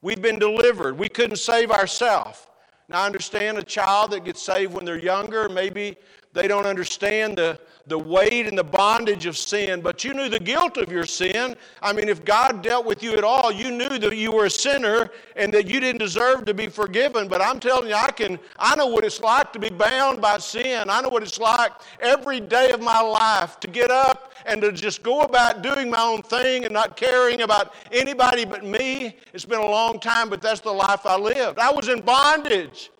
We've 0.00 0.22
been 0.22 0.38
delivered. 0.38 0.96
We 0.96 1.08
couldn't 1.08 1.36
save 1.36 1.70
ourselves. 1.70 2.46
Now, 2.90 3.02
I 3.02 3.06
understand 3.06 3.56
a 3.56 3.62
child 3.62 4.10
that 4.10 4.24
gets 4.24 4.42
saved 4.42 4.72
when 4.72 4.84
they're 4.84 4.98
younger, 4.98 5.48
maybe 5.48 5.96
they 6.32 6.46
don't 6.46 6.66
understand 6.66 7.38
the, 7.38 7.58
the 7.86 7.98
weight 7.98 8.46
and 8.46 8.56
the 8.56 8.64
bondage 8.64 9.26
of 9.26 9.36
sin, 9.36 9.80
but 9.80 10.04
you 10.04 10.14
knew 10.14 10.28
the 10.28 10.38
guilt 10.38 10.76
of 10.76 10.90
your 10.90 11.04
sin. 11.04 11.56
I 11.82 11.92
mean, 11.92 12.08
if 12.08 12.24
God 12.24 12.62
dealt 12.62 12.86
with 12.86 13.02
you 13.02 13.14
at 13.14 13.24
all, 13.24 13.50
you 13.50 13.70
knew 13.70 13.98
that 13.98 14.16
you 14.16 14.30
were 14.30 14.44
a 14.44 14.50
sinner 14.50 15.10
and 15.34 15.52
that 15.52 15.68
you 15.68 15.80
didn't 15.80 15.98
deserve 15.98 16.44
to 16.44 16.54
be 16.54 16.68
forgiven. 16.68 17.26
But 17.26 17.40
I'm 17.40 17.58
telling 17.58 17.88
you, 17.88 17.94
I 17.94 18.10
can 18.12 18.38
I 18.58 18.76
know 18.76 18.86
what 18.86 19.04
it's 19.04 19.20
like 19.20 19.52
to 19.54 19.58
be 19.58 19.70
bound 19.70 20.20
by 20.20 20.38
sin. 20.38 20.88
I 20.88 21.00
know 21.00 21.08
what 21.08 21.24
it's 21.24 21.40
like 21.40 21.72
every 22.00 22.38
day 22.38 22.70
of 22.70 22.80
my 22.80 23.00
life 23.00 23.58
to 23.60 23.68
get 23.68 23.90
up 23.90 24.29
and 24.46 24.60
to 24.62 24.72
just 24.72 25.02
go 25.02 25.20
about 25.20 25.62
doing 25.62 25.90
my 25.90 26.00
own 26.00 26.22
thing 26.22 26.64
and 26.64 26.72
not 26.72 26.96
caring 26.96 27.42
about 27.42 27.74
anybody 27.92 28.44
but 28.44 28.64
me. 28.64 29.16
It's 29.32 29.44
been 29.44 29.60
a 29.60 29.70
long 29.70 30.00
time, 30.00 30.28
but 30.30 30.40
that's 30.40 30.60
the 30.60 30.72
life 30.72 31.06
I 31.06 31.16
lived. 31.16 31.58
I 31.58 31.70
was 31.70 31.88
in 31.88 32.00
bondage. 32.00 32.90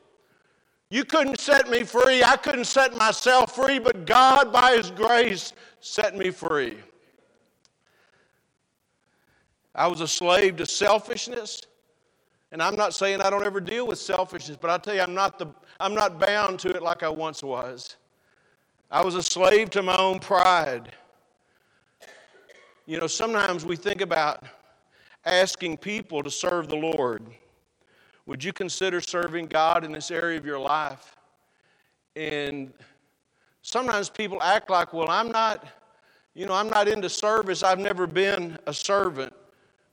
You 0.90 1.05
couldn't 1.05 1.38
set 1.38 1.70
me 1.70 1.85
free. 1.85 2.22
I 2.24 2.37
couldn't 2.37 2.64
set 2.64 2.96
myself 2.96 3.55
free, 3.55 3.79
but 3.79 4.07
God, 4.07 4.53
by 4.53 4.76
His 4.76 4.90
grace, 4.90 5.53
set 5.81 6.16
me 6.16 6.31
free. 6.31 6.76
I 9.74 9.87
was 9.87 10.00
a 10.00 10.09
slave 10.09 10.57
to 10.57 10.66
selfishness. 10.66 11.62
And 12.53 12.61
I'm 12.61 12.74
not 12.74 12.94
saying 12.94 13.20
I 13.20 13.31
don't 13.31 13.44
ever 13.44 13.61
deal 13.61 13.87
with 13.87 13.98
selfishness, 13.98 14.59
but 14.61 14.70
I 14.70 14.79
tell 14.79 14.94
you, 14.94 15.03
I'm 15.03 15.14
not, 15.14 15.38
the, 15.38 15.46
I'm 15.79 15.94
not 15.94 16.18
bound 16.18 16.59
to 16.61 16.70
it 16.70 16.83
like 16.83 17.05
I 17.05 17.09
once 17.09 17.44
was. 17.44 17.96
I 18.90 19.05
was 19.05 19.14
a 19.14 19.22
slave 19.22 19.70
to 19.70 19.83
my 19.83 19.96
own 19.96 20.18
pride. 20.18 20.92
You 22.90 22.98
know, 22.98 23.07
sometimes 23.07 23.64
we 23.64 23.76
think 23.76 24.00
about 24.00 24.42
asking 25.24 25.76
people 25.76 26.24
to 26.24 26.31
serve 26.31 26.66
the 26.66 26.74
Lord. 26.74 27.24
Would 28.26 28.42
you 28.42 28.53
consider 28.53 29.00
serving 29.00 29.46
God 29.46 29.85
in 29.85 29.92
this 29.92 30.11
area 30.11 30.37
of 30.37 30.44
your 30.44 30.59
life? 30.59 31.14
And 32.16 32.72
sometimes 33.62 34.11
people 34.11 34.42
act 34.42 34.70
like, 34.70 34.92
well, 34.92 35.09
I'm 35.09 35.31
not, 35.31 35.68
you 36.35 36.46
know, 36.46 36.53
I'm 36.53 36.68
not 36.68 36.88
into 36.88 37.09
service. 37.09 37.62
I've 37.62 37.79
never 37.79 38.09
been 38.09 38.59
a 38.66 38.74
servant. 38.74 39.33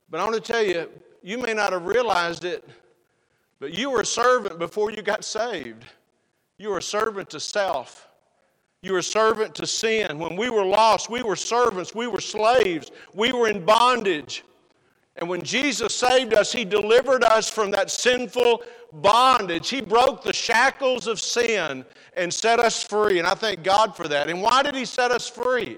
But 0.10 0.20
I 0.20 0.24
want 0.24 0.44
to 0.44 0.52
tell 0.52 0.64
you, 0.64 0.90
you 1.22 1.38
may 1.38 1.54
not 1.54 1.74
have 1.74 1.86
realized 1.86 2.46
it, 2.46 2.68
but 3.60 3.76
you 3.76 3.92
were 3.92 4.02
a 4.02 4.06
servant 4.08 4.58
before 4.58 4.90
you 4.90 5.04
got 5.04 5.24
saved. 5.24 5.86
You 6.58 6.70
were 6.70 6.80
a 6.80 6.82
servant 6.82 7.30
to 7.30 7.40
self. 7.40 8.07
You 8.84 8.94
were 8.94 9.02
servant 9.02 9.56
to 9.56 9.66
sin. 9.66 10.20
When 10.20 10.36
we 10.36 10.50
were 10.50 10.66
lost, 10.66 11.10
we 11.10 11.24
were 11.24 11.36
servants. 11.36 11.96
We 11.96 12.08
were 12.08 12.22
slaves. 12.22 12.92
We 13.14 13.34
were 13.34 13.48
in 13.48 13.66
bondage. 13.66 14.44
And 15.16 15.28
when 15.28 15.42
Jesus 15.42 15.96
saved 15.96 16.34
us, 16.34 16.52
He 16.52 16.64
delivered 16.64 17.24
us 17.24 17.50
from 17.50 17.72
that 17.72 17.90
sinful 17.90 18.64
bondage. 18.94 19.70
He 19.70 19.82
broke 19.82 20.24
the 20.24 20.34
shackles 20.34 21.08
of 21.08 21.20
sin 21.20 21.86
and 22.16 22.32
set 22.32 22.60
us 22.60 22.84
free. 22.84 23.18
And 23.18 23.28
I 23.28 23.34
thank 23.34 23.64
God 23.64 23.96
for 23.96 24.08
that. 24.08 24.30
And 24.30 24.42
why 24.42 24.62
did 24.62 24.76
He 24.76 24.86
set 24.86 25.10
us 25.10 25.28
free? 25.28 25.78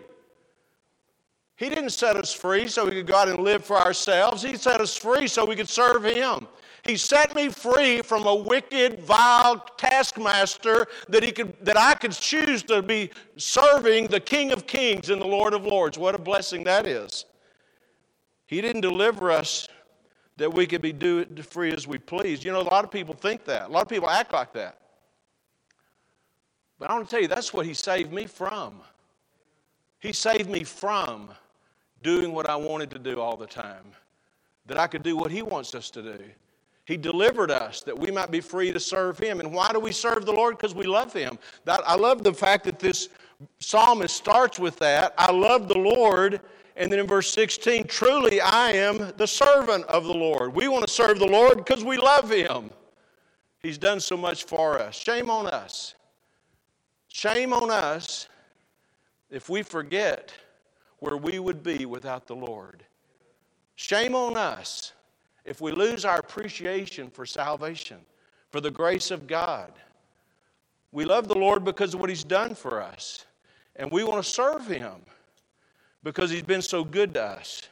He 1.55 1.69
didn't 1.69 1.91
set 1.91 2.17
us 2.17 2.33
free 2.33 2.67
so 2.67 2.85
we 2.85 2.91
could 2.91 3.07
go 3.07 3.15
out 3.15 3.29
and 3.29 3.39
live 3.39 3.63
for 3.63 3.77
ourselves. 3.77 4.41
He 4.41 4.57
set 4.57 4.81
us 4.81 4.95
free 4.95 5.27
so 5.27 5.45
we 5.45 5.55
could 5.55 5.69
serve 5.69 6.03
Him. 6.03 6.47
He 6.85 6.97
set 6.97 7.35
me 7.35 7.49
free 7.49 8.01
from 8.01 8.25
a 8.25 8.33
wicked, 8.33 8.99
vile 9.01 9.59
taskmaster 9.77 10.87
that, 11.09 11.23
he 11.23 11.31
could, 11.31 11.53
that 11.63 11.77
I 11.77 11.95
could 11.95 12.11
choose 12.11 12.63
to 12.63 12.81
be 12.81 13.11
serving 13.37 14.07
the 14.07 14.19
King 14.19 14.51
of 14.51 14.65
Kings 14.65 15.09
and 15.09 15.21
the 15.21 15.27
Lord 15.27 15.53
of 15.53 15.65
Lords. 15.65 15.97
What 15.97 16.15
a 16.15 16.19
blessing 16.19 16.63
that 16.63 16.87
is. 16.87 17.25
He 18.45 18.61
didn't 18.61 18.81
deliver 18.81 19.29
us 19.31 19.67
that 20.37 20.53
we 20.53 20.65
could 20.65 20.81
be 20.81 20.93
do 20.93 21.19
it 21.19 21.45
free 21.45 21.71
as 21.71 21.85
we 21.85 21.97
please. 21.97 22.43
You 22.43 22.51
know, 22.51 22.61
a 22.61 22.63
lot 22.63 22.85
of 22.85 22.91
people 22.91 23.13
think 23.13 23.43
that. 23.45 23.69
A 23.69 23.71
lot 23.71 23.83
of 23.83 23.89
people 23.89 24.09
act 24.09 24.31
like 24.33 24.53
that. 24.53 24.79
But 26.79 26.89
I 26.89 26.93
want 26.93 27.07
to 27.07 27.11
tell 27.11 27.21
you, 27.21 27.27
that's 27.27 27.53
what 27.53 27.65
He 27.65 27.73
saved 27.73 28.13
me 28.13 28.25
from. 28.25 28.79
He 29.99 30.13
saved 30.13 30.49
me 30.49 30.63
from 30.63 31.29
doing 32.01 32.31
what 32.31 32.49
I 32.49 32.55
wanted 32.55 32.89
to 32.91 32.99
do 32.99 33.19
all 33.19 33.35
the 33.35 33.45
time, 33.45 33.83
that 34.65 34.77
I 34.77 34.87
could 34.87 35.03
do 35.03 35.17
what 35.17 35.29
He 35.29 35.41
wants 35.41 35.75
us 35.75 35.89
to 35.91 36.01
do. 36.01 36.23
He 36.89 36.97
delivered 36.97 37.51
us 37.51 37.81
that 37.81 37.97
we 37.97 38.09
might 38.09 38.31
be 38.31 38.41
free 38.41 38.73
to 38.73 38.79
serve 38.79 39.19
Him. 39.19 39.39
And 39.39 39.53
why 39.53 39.71
do 39.71 39.79
we 39.79 39.91
serve 39.91 40.25
the 40.25 40.31
Lord? 40.31 40.57
Because 40.57 40.73
we 40.73 40.87
love 40.87 41.13
Him. 41.13 41.37
That, 41.63 41.81
I 41.85 41.95
love 41.95 42.23
the 42.23 42.33
fact 42.33 42.63
that 42.63 42.79
this 42.79 43.09
psalmist 43.59 44.15
starts 44.15 44.57
with 44.57 44.75
that. 44.79 45.13
I 45.15 45.31
love 45.31 45.67
the 45.67 45.77
Lord 45.77 46.41
and 46.75 46.91
then 46.91 46.97
in 46.97 47.05
verse 47.05 47.31
16, 47.31 47.85
truly 47.85 48.41
I 48.41 48.71
am 48.71 49.13
the 49.17 49.27
servant 49.27 49.85
of 49.85 50.05
the 50.05 50.13
Lord. 50.13 50.55
We 50.55 50.67
want 50.67 50.87
to 50.87 50.91
serve 50.91 51.19
the 51.19 51.27
Lord 51.27 51.57
because 51.57 51.83
we 51.83 51.97
love 51.97 52.31
Him. 52.31 52.71
He's 53.61 53.77
done 53.77 53.99
so 53.99 54.17
much 54.17 54.45
for 54.45 54.79
us. 54.79 54.95
Shame 54.95 55.29
on 55.29 55.45
us. 55.45 55.93
Shame 57.09 57.53
on 57.53 57.69
us 57.69 58.29
if 59.29 59.47
we 59.47 59.61
forget 59.61 60.33
where 60.99 61.17
we 61.17 61.37
would 61.37 61.61
be 61.61 61.85
without 61.85 62.25
the 62.25 62.35
Lord. 62.35 62.83
Shame 63.75 64.15
on 64.15 64.37
us 64.37 64.93
if 65.49 65.59
we 65.59 65.71
lose 65.71 66.05
our 66.05 66.19
appreciation 66.19 67.09
for 67.09 67.25
salvation, 67.25 67.97
for 68.49 68.61
the 68.61 68.71
grace 68.71 69.11
of 69.11 69.27
God. 69.27 69.71
We 70.91 71.05
love 71.05 71.27
the 71.27 71.37
Lord 71.37 71.63
because 71.65 71.93
of 71.93 71.99
what 71.99 72.09
He's 72.09 72.23
done 72.23 72.55
for 72.55 72.81
us, 72.81 73.25
and 73.75 73.91
we 73.91 74.03
want 74.03 74.23
to 74.23 74.29
serve 74.29 74.65
Him 74.67 75.01
because 76.03 76.29
he's 76.29 76.43
been 76.43 76.61
so 76.61 76.83
good 76.83 77.13
to 77.15 77.23
us. 77.23 77.67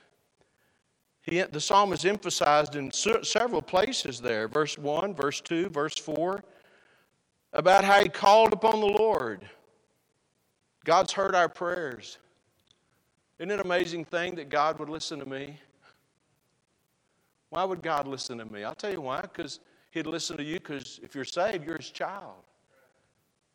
He, 1.22 1.42
the 1.42 1.60
psalmist 1.60 2.06
emphasized 2.06 2.76
in 2.76 2.92
several 2.92 3.62
places 3.62 4.20
there 4.20 4.48
verse 4.48 4.78
1, 4.78 5.14
verse 5.14 5.42
2, 5.42 5.70
verse 5.70 5.98
4 5.98 6.44
about 7.54 7.84
how 7.84 8.02
he 8.02 8.10
called 8.10 8.54
upon 8.54 8.80
the 8.80 8.86
Lord. 8.86 9.48
God's 10.84 11.14
heard 11.14 11.34
our 11.34 11.50
prayers. 11.50 12.18
Isn't 13.40 13.52
it 13.52 13.56
an 13.56 13.66
amazing 13.66 14.06
thing 14.06 14.36
that 14.36 14.50
God 14.50 14.80
would 14.80 14.90
listen 14.90 15.20
to 15.20 15.28
me? 15.28 15.60
Why 17.50 17.64
would 17.64 17.82
God 17.82 18.08
listen 18.08 18.38
to 18.40 18.46
me? 18.46 18.64
I'll 18.64 18.76
tell 18.76 18.92
you 18.92 19.02
why. 19.02 19.22
Because 19.22 19.60
He'd 19.92 20.06
listen 20.06 20.38
to 20.38 20.44
you 20.44 20.56
because 20.56 21.00
if 21.02 21.16
you're 21.16 21.26
saved, 21.26 21.66
you're 21.66 21.78
His 21.78 21.90
child. 21.90 22.44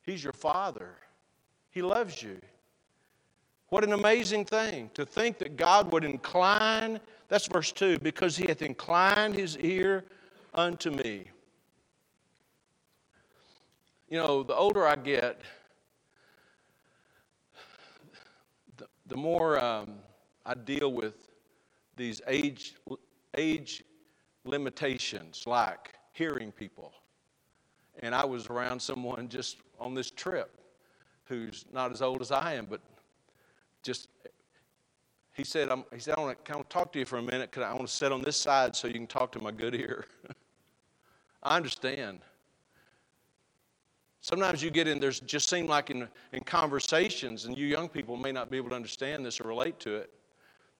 He's 0.02 0.24
your 0.24 0.32
Father. 0.32 0.96
He 1.70 1.82
loves 1.82 2.22
you. 2.22 2.40
What 3.68 3.84
an 3.84 3.94
amazing 3.94 4.44
thing 4.44 4.90
to 4.92 5.06
think 5.06 5.38
that 5.38 5.56
God 5.56 5.90
would 5.92 6.04
incline, 6.04 7.00
that's 7.28 7.46
verse 7.46 7.72
2, 7.72 8.00
because 8.00 8.36
he 8.36 8.46
hath 8.46 8.60
inclined 8.60 9.34
his 9.34 9.56
ear 9.58 10.04
unto 10.52 10.90
me. 10.90 11.24
You 14.10 14.18
know, 14.18 14.42
the 14.42 14.54
older 14.54 14.86
I 14.86 14.96
get, 14.96 15.40
the, 18.76 18.86
the 19.06 19.16
more 19.16 19.64
um, 19.64 19.94
I 20.44 20.52
deal 20.52 20.92
with 20.92 21.30
these 21.96 22.20
age, 22.26 22.74
age 23.36 23.82
limitations 24.44 25.44
like 25.46 25.94
hearing 26.12 26.52
people. 26.52 26.92
And 28.00 28.14
I 28.14 28.24
was 28.24 28.48
around 28.48 28.80
someone 28.80 29.28
just 29.28 29.58
on 29.78 29.94
this 29.94 30.10
trip 30.10 30.58
who's 31.24 31.64
not 31.72 31.92
as 31.92 32.02
old 32.02 32.20
as 32.20 32.30
I 32.30 32.54
am, 32.54 32.66
but 32.68 32.80
just 33.82 34.08
he 35.34 35.44
said, 35.44 35.70
I'm, 35.70 35.84
he 35.92 35.98
said, 35.98 36.14
I 36.18 36.20
want 36.20 36.44
to 36.44 36.52
kind 36.52 36.60
of 36.60 36.68
talk 36.68 36.92
to 36.92 36.98
you 36.98 37.04
for 37.06 37.18
a 37.18 37.22
minute 37.22 37.50
because 37.50 37.62
I 37.62 37.72
want 37.72 37.86
to 37.86 37.92
sit 37.92 38.12
on 38.12 38.20
this 38.20 38.36
side 38.36 38.76
so 38.76 38.86
you 38.86 38.94
can 38.94 39.06
talk 39.06 39.32
to 39.32 39.40
my 39.40 39.50
good 39.50 39.74
ear. 39.74 40.04
I 41.42 41.56
understand. 41.56 42.20
Sometimes 44.20 44.62
you 44.62 44.70
get 44.70 44.86
in, 44.86 45.00
there's 45.00 45.20
just 45.20 45.48
seem 45.48 45.66
like 45.66 45.90
in, 45.90 46.06
in 46.32 46.40
conversations, 46.44 47.46
and 47.46 47.56
you 47.56 47.66
young 47.66 47.88
people 47.88 48.16
may 48.16 48.30
not 48.30 48.50
be 48.50 48.56
able 48.56 48.68
to 48.68 48.76
understand 48.76 49.24
this 49.24 49.40
or 49.40 49.48
relate 49.48 49.80
to 49.80 49.96
it, 49.96 50.10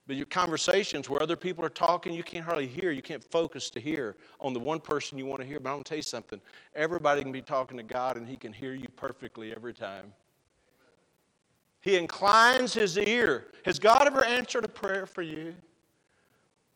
but 0.06 0.16
your 0.16 0.26
conversations 0.26 1.08
where 1.08 1.22
other 1.22 1.36
people 1.36 1.64
are 1.64 1.70
talking, 1.70 2.12
you 2.12 2.24
can't 2.24 2.44
hardly 2.44 2.66
hear. 2.66 2.90
You 2.90 3.02
can't 3.02 3.22
focus 3.22 3.70
to 3.70 3.80
hear 3.80 4.16
on 4.40 4.52
the 4.52 4.60
one 4.60 4.80
person 4.80 5.16
you 5.16 5.26
want 5.26 5.40
to 5.40 5.46
hear. 5.46 5.60
But 5.60 5.70
I'm 5.70 5.74
going 5.76 5.84
to 5.84 5.88
tell 5.88 5.98
you 5.98 6.02
something. 6.02 6.40
Everybody 6.74 7.22
can 7.22 7.30
be 7.30 7.42
talking 7.42 7.76
to 7.76 7.82
God, 7.82 8.16
and 8.16 8.26
He 8.26 8.36
can 8.36 8.52
hear 8.52 8.74
you 8.74 8.88
perfectly 8.96 9.54
every 9.54 9.74
time. 9.74 10.12
He 11.82 11.96
inclines 11.96 12.72
his 12.72 12.96
ear. 12.96 13.48
Has 13.64 13.80
God 13.80 14.06
ever 14.06 14.24
answered 14.24 14.64
a 14.64 14.68
prayer 14.68 15.04
for 15.04 15.22
you? 15.22 15.52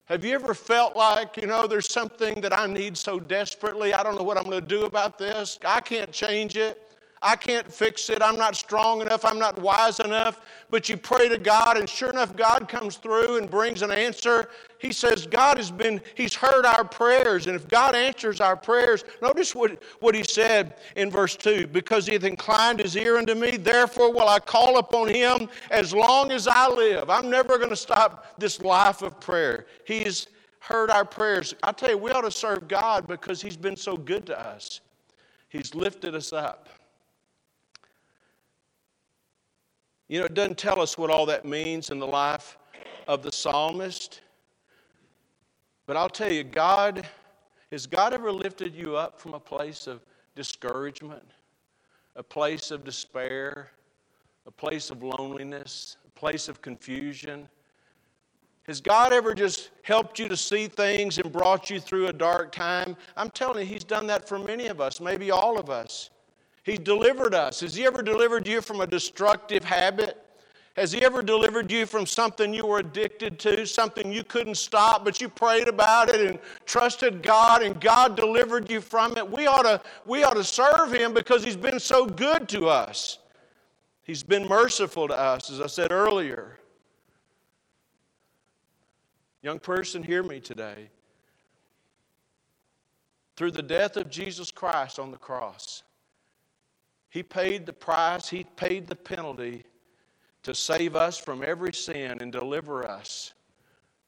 Have 0.07 0.25
you 0.25 0.35
ever 0.35 0.53
felt 0.53 0.97
like, 0.97 1.37
you 1.37 1.47
know, 1.47 1.67
there's 1.69 1.91
something 1.91 2.41
that 2.41 2.57
I 2.57 2.67
need 2.67 2.97
so 2.97 3.21
desperately? 3.21 3.95
I 3.95 4.03
don't 4.03 4.17
know 4.17 4.25
what 4.25 4.37
I'm 4.37 4.45
going 4.45 4.61
to 4.61 4.67
do 4.67 4.85
about 4.85 5.17
this. 5.17 5.61
I 5.65 5.81
can't 5.81 6.11
change 6.11 6.57
it. 6.57 6.86
I 7.23 7.35
can't 7.35 7.71
fix 7.73 8.11
it. 8.11 8.21
I'm 8.21 8.37
not 8.37 8.57
strong 8.57 9.01
enough. 9.01 9.25
I'm 9.25 9.39
not 9.39 9.59
wise 9.59 10.01
enough. 10.01 10.41
But 10.69 10.89
you 10.89 10.97
pray 10.97 11.29
to 11.29 11.39
God, 11.39 11.79
and 11.79 11.89
sure 11.89 12.11
enough, 12.11 12.37
God 12.37 12.69
comes 12.69 12.97
through 12.97 13.39
and 13.39 13.51
brings 13.51 13.83
an 13.83 13.91
answer. 13.91 14.51
He 14.79 14.93
says, 14.93 15.27
God 15.27 15.57
has 15.57 15.71
been, 15.71 16.01
He's 16.15 16.35
heard 16.35 16.67
our 16.67 16.85
prayers. 16.85 17.47
And 17.47 17.57
if 17.57 17.67
God 17.69 17.95
answers 17.95 18.41
our 18.41 18.57
prayers, 18.57 19.05
notice 19.23 19.55
what, 19.55 19.83
what 20.01 20.15
He 20.15 20.23
said 20.23 20.77
in 20.95 21.11
verse 21.11 21.37
2 21.37 21.69
because 21.69 22.07
He 22.07 22.13
hath 22.13 22.25
inclined 22.25 22.81
His 22.81 22.97
ear 22.97 23.17
unto 23.17 23.35
me, 23.35 23.57
therefore 23.57 24.13
will 24.13 24.29
I 24.29 24.39
call 24.39 24.79
upon 24.79 25.09
Him 25.09 25.49
as 25.71 25.95
long 25.95 26.33
as 26.33 26.47
I 26.47 26.69
live. 26.69 27.09
I'm 27.09 27.31
never 27.31 27.57
going 27.57 27.71
to 27.71 27.77
stop 27.77 28.39
this 28.39 28.61
life 28.61 29.01
of 29.01 29.19
prayer. 29.21 29.67
He's 29.85 30.27
heard 30.59 30.91
our 30.91 31.05
prayers. 31.05 31.55
I 31.63 31.73
tell 31.73 31.91
you, 31.91 31.99
we 31.99 32.11
ought 32.11 32.23
to 32.23 32.31
serve 32.31 32.69
God 32.69 33.07
because 33.07 33.41
He's 33.41 33.57
been 33.57 33.77
so 33.77 33.97
good 33.97 34.27
to 34.27 34.39
us. 34.39 34.81
He's 35.49 35.75
lifted 35.75 36.15
us 36.15 36.33
up. 36.33 36.69
You 40.09 40.21
know, 40.21 40.27
it 40.27 40.35
doesn't 40.35 40.59
tell 40.59 40.81
us 40.81 40.97
what 40.97 41.11
all 41.11 41.27
that 41.27 41.45
means 41.45 41.91
in 41.91 41.99
the 41.99 42.07
life 42.07 42.57
of 43.09 43.23
the 43.23 43.33
psalmist. 43.33 44.21
But 45.87 45.97
I'll 45.97 46.09
tell 46.09 46.33
you, 46.33 46.45
God, 46.45 47.07
has 47.73 47.87
God 47.87 48.13
ever 48.13 48.31
lifted 48.31 48.75
you 48.75 48.97
up 48.97 49.21
from 49.21 49.35
a 49.35 49.41
place 49.41 49.87
of 49.87 50.05
discouragement, 50.37 51.25
a 52.15 52.23
place 52.23 52.71
of 52.71 52.85
despair, 52.85 53.71
a 54.47 54.51
place 54.51 54.91
of 54.91 55.03
loneliness, 55.03 55.97
a 56.07 56.11
place 56.19 56.49
of 56.49 56.63
confusion? 56.63 57.49
Has 58.65 58.81
God 58.81 59.13
ever 59.13 59.35
just 59.35 59.71
helped 59.83 60.19
you 60.19 60.29
to 60.29 60.37
see 60.37 60.69
things 60.69 61.19
and 61.19 61.33
brought 61.33 61.69
you 61.71 61.81
through 61.81 62.09
a 62.09 62.13
dark 62.13 62.53
time? 62.53 62.97
I'm 63.17 63.31
telling 63.31 63.61
you, 63.61 63.73
He's 63.73 63.85
done 63.85 64.07
that 64.09 64.29
for 64.29 64.39
many 64.39 64.67
of 64.67 64.81
us, 64.81 65.01
maybe 65.01 65.33
all 65.33 65.59
of 65.59 65.69
us. 65.69 66.11
He's 66.67 66.81
delivered 66.81 67.33
us. 67.33 67.61
Has 67.61 67.77
He 67.77 67.87
ever 67.87 68.03
delivered 68.03 68.49
you 68.49 68.61
from 68.61 68.81
a 68.81 68.89
destructive 68.89 69.63
habit? 69.63 70.21
Has 70.75 70.91
He 70.91 71.05
ever 71.05 71.23
delivered 71.23 71.71
you 71.71 71.87
from 71.87 72.07
something 72.07 72.53
you 72.53 72.67
were 72.67 72.81
addicted 72.81 73.39
to, 73.39 73.65
something 73.65 74.13
you 74.13 74.25
couldn't 74.25 74.57
stop, 74.57 75.05
but 75.05 75.21
you 75.21 75.29
prayed 75.29 75.69
about 75.69 76.09
it 76.09 76.29
and 76.29 76.41
trusted 76.67 77.23
God 77.23 77.63
and 77.63 77.81
God 77.81 78.17
delivered 78.17 78.69
you 78.69 78.81
from 78.81 79.17
it? 79.17 79.31
We 79.31 79.47
ought 79.47 79.63
to, 79.63 79.81
we 80.07 80.25
ought 80.25 80.35
to 80.35 80.43
serve 80.43 80.93
Him 80.93 81.15
because 81.15 81.45
He's 81.45 81.57
been 81.57 81.79
so 81.79 82.05
good 82.05 82.49
to 82.49 82.67
us. 82.67 83.19
He's 84.03 84.25
been 84.25 84.49
merciful 84.49 85.07
to 85.07 85.15
us, 85.15 85.53
as 85.53 85.61
I 85.61 85.69
said 85.69 85.93
earlier. 85.93 86.59
Young 89.41 89.61
person, 89.61 90.03
hear 90.03 90.25
me 90.25 90.41
today. 90.41 90.91
Through 93.37 93.53
the 93.53 93.63
death 93.63 93.97
of 93.97 94.11
Jesus 94.11 94.51
Christ 94.51 94.99
on 94.99 95.13
the 95.13 95.17
cross, 95.17 95.85
He 97.17 97.23
paid 97.23 97.65
the 97.65 97.73
price, 97.73 98.29
He 98.29 98.45
paid 98.57 98.89
the 98.89 98.95
penalty 98.95 99.65
to 100.43 100.55
save 100.55 100.95
us 100.95 101.17
from 101.17 101.43
every 101.43 101.73
sin 101.73 102.19
and 102.21 102.31
deliver 102.31 102.87
us 102.87 103.33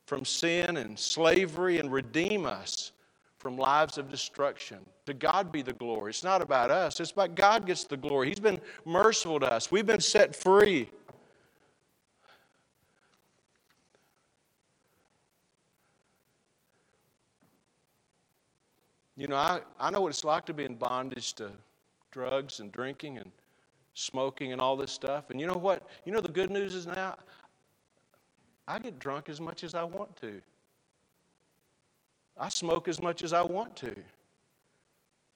from 0.05 0.27
sin 0.27 0.77
and 0.77 0.99
slavery 0.99 1.79
and 1.79 1.90
redeem 1.90 2.44
us 2.44 2.92
from 3.38 3.57
lives 3.57 3.97
of 3.97 4.11
destruction. 4.11 4.81
To 5.07 5.14
God 5.14 5.51
be 5.51 5.62
the 5.62 5.73
glory. 5.73 6.11
It's 6.11 6.23
not 6.23 6.42
about 6.42 6.71
us, 6.71 7.01
it's 7.01 7.12
about 7.12 7.35
God 7.35 7.64
gets 7.64 7.85
the 7.85 7.97
glory. 7.97 8.29
He's 8.29 8.40
been 8.40 8.61
merciful 8.85 9.40
to 9.40 9.51
us, 9.51 9.71
we've 9.71 9.87
been 9.87 10.01
set 10.01 10.37
free. 10.37 10.90
You 19.16 19.29
know, 19.29 19.37
I, 19.37 19.61
I 19.81 19.88
know 19.88 20.03
what 20.03 20.11
it's 20.11 20.25
like 20.25 20.44
to 20.44 20.53
be 20.53 20.64
in 20.64 20.75
bondage 20.75 21.33
to 21.37 21.53
drugs 22.11 22.61
and 22.61 22.73
drinking 22.73 23.18
and 23.18 23.31
smoking 23.94 24.53
and 24.53 24.61
all 24.61 24.77
this 24.77 24.92
stuff. 24.92 25.31
And 25.31 25.40
you 25.40 25.47
know 25.47 25.55
what? 25.55 25.87
You 26.05 26.12
know 26.12 26.21
the 26.21 26.29
good 26.29 26.51
news 26.51 26.75
is 26.75 26.87
now 26.87 27.16
I 28.66 28.79
get 28.79 28.99
drunk 28.99 29.29
as 29.29 29.40
much 29.40 29.64
as 29.64 29.75
I 29.75 29.83
want 29.83 30.14
to. 30.21 30.40
I 32.38 32.49
smoke 32.49 32.87
as 32.87 33.03
much 33.03 33.23
as 33.25 33.33
I 33.33 33.42
want 33.42 33.75
to. 33.77 33.94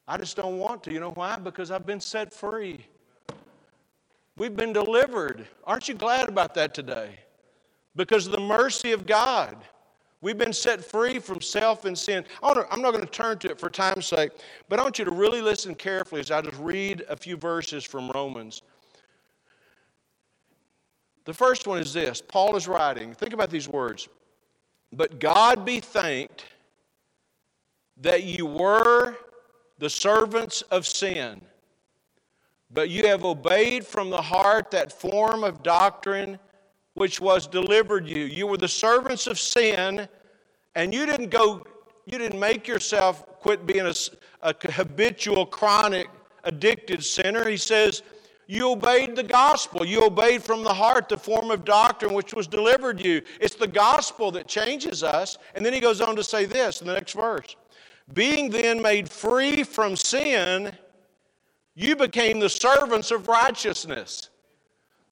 I 0.07 0.17
just 0.17 0.37
don't 0.37 0.59
want 0.59 0.83
to. 0.85 0.93
You 0.93 1.01
know 1.01 1.11
why? 1.11 1.37
Because 1.37 1.71
I've 1.71 1.87
been 1.87 2.01
set 2.01 2.33
free. 2.33 2.85
We've 4.37 4.55
been 4.55 4.73
delivered. 4.73 5.47
Aren't 5.65 5.89
you 5.89 5.95
glad 5.95 6.29
about 6.29 6.55
that 6.55 6.75
today? 6.75 7.19
Because 7.97 8.27
of 8.27 8.33
the 8.33 8.41
mercy 8.41 8.93
of 8.93 9.07
God. 9.07 9.57
We've 10.23 10.39
been 10.39 10.53
set 10.53 10.85
free 10.85 11.19
from 11.19 11.41
self 11.41 11.85
and 11.85 11.99
sin. 11.99 12.25
I'm 12.43 12.81
not 12.81 12.93
going 12.93 13.05
to 13.05 13.11
turn 13.11 13.39
to 13.41 13.51
it 13.51 13.59
for 13.59 13.69
time's 13.69 14.07
sake, 14.07 14.31
but 14.69 14.79
I 14.79 14.83
want 14.83 15.01
you 15.01 15.05
to 15.05 15.11
really 15.11 15.43
listen 15.43 15.75
carefully 15.75 16.21
as 16.21 16.31
I 16.31 16.41
just 16.41 16.59
read 16.61 17.05
a 17.09 17.17
few 17.17 17.37
verses 17.37 17.85
from 17.85 18.09
Romans. 18.15 18.63
The 21.25 21.35
first 21.35 21.67
one 21.67 21.81
is 21.81 21.93
this 21.93 22.23
Paul 22.23 22.57
is 22.57 22.69
writing, 22.69 23.15
think 23.15 23.35
about 23.35 23.51
these 23.51 23.69
words. 23.69 24.09
But 24.93 25.19
God 25.19 25.65
be 25.65 25.81
thanked 25.81 26.45
that 27.97 28.23
you 28.23 28.47
were 28.47 29.17
the 29.79 29.91
servants 29.91 30.63
of 30.63 30.87
sin, 30.87 31.41
but 32.71 32.91
you 32.91 33.09
have 33.09 33.25
obeyed 33.25 33.85
from 33.85 34.11
the 34.11 34.23
heart 34.23 34.71
that 34.71 34.93
form 34.93 35.43
of 35.43 35.65
doctrine 35.65 36.39
which 37.03 37.21
was 37.21 37.49
delivered 37.49 38.07
you. 38.07 38.27
You 38.27 38.47
were 38.47 38.57
the 38.57 38.69
servants 38.69 39.27
of 39.27 39.37
sin, 39.37 40.09
and 40.77 40.95
you 40.95 41.05
didn't 41.05 41.31
go, 41.31 41.67
you 42.07 42.17
didn't 42.17 42.39
make 42.39 42.69
yourself 42.69 43.27
quit 43.41 43.67
being 43.67 43.87
a, 43.87 43.95
a 44.43 44.55
habitual, 44.71 45.45
chronic, 45.45 46.07
addicted 46.45 47.05
sinner. 47.05 47.49
He 47.49 47.57
says, 47.57 48.05
you 48.47 48.71
obeyed 48.71 49.17
the 49.17 49.25
gospel. 49.25 49.85
You 49.85 50.05
obeyed 50.05 50.45
from 50.45 50.63
the 50.63 50.73
heart 50.73 51.09
the 51.09 51.17
form 51.17 51.51
of 51.51 51.65
doctrine 51.65 52.15
which 52.15 52.35
was 52.35 52.47
delivered 52.47 53.05
you. 53.05 53.21
It's 53.41 53.57
the 53.57 53.67
gospel 53.67 54.31
that 54.31 54.47
changes 54.47 55.03
us. 55.03 55.39
And 55.57 55.67
then 55.67 55.73
he 55.73 55.81
goes 55.81 56.01
on 56.01 56.15
to 56.15 56.23
say 56.23 56.45
this 56.45 56.83
in 56.83 56.87
the 56.87 56.95
next 56.95 57.15
verse 57.15 57.57
Being 58.15 58.49
then 58.49 58.81
made 58.81 59.09
free 59.09 59.65
from 59.65 59.97
sin, 59.97 60.71
you 61.75 61.97
became 61.97 62.39
the 62.39 62.49
servants 62.49 63.11
of 63.11 63.27
righteousness. 63.27 64.31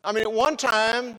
I 0.04 0.12
mean, 0.12 0.22
at 0.22 0.32
one 0.32 0.56
time, 0.56 1.18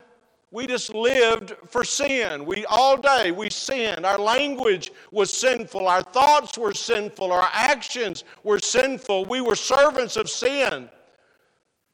we 0.51 0.67
just 0.67 0.93
lived 0.93 1.55
for 1.67 1.83
sin. 1.85 2.45
We 2.45 2.65
all 2.65 2.97
day 2.97 3.31
we 3.31 3.49
sinned. 3.49 4.05
Our 4.05 4.19
language 4.19 4.91
was 5.11 5.31
sinful. 5.31 5.87
Our 5.87 6.03
thoughts 6.03 6.57
were 6.57 6.73
sinful. 6.73 7.31
Our 7.31 7.49
actions 7.53 8.25
were 8.43 8.59
sinful. 8.59 9.25
We 9.25 9.39
were 9.39 9.55
servants 9.55 10.17
of 10.17 10.29
sin. 10.29 10.89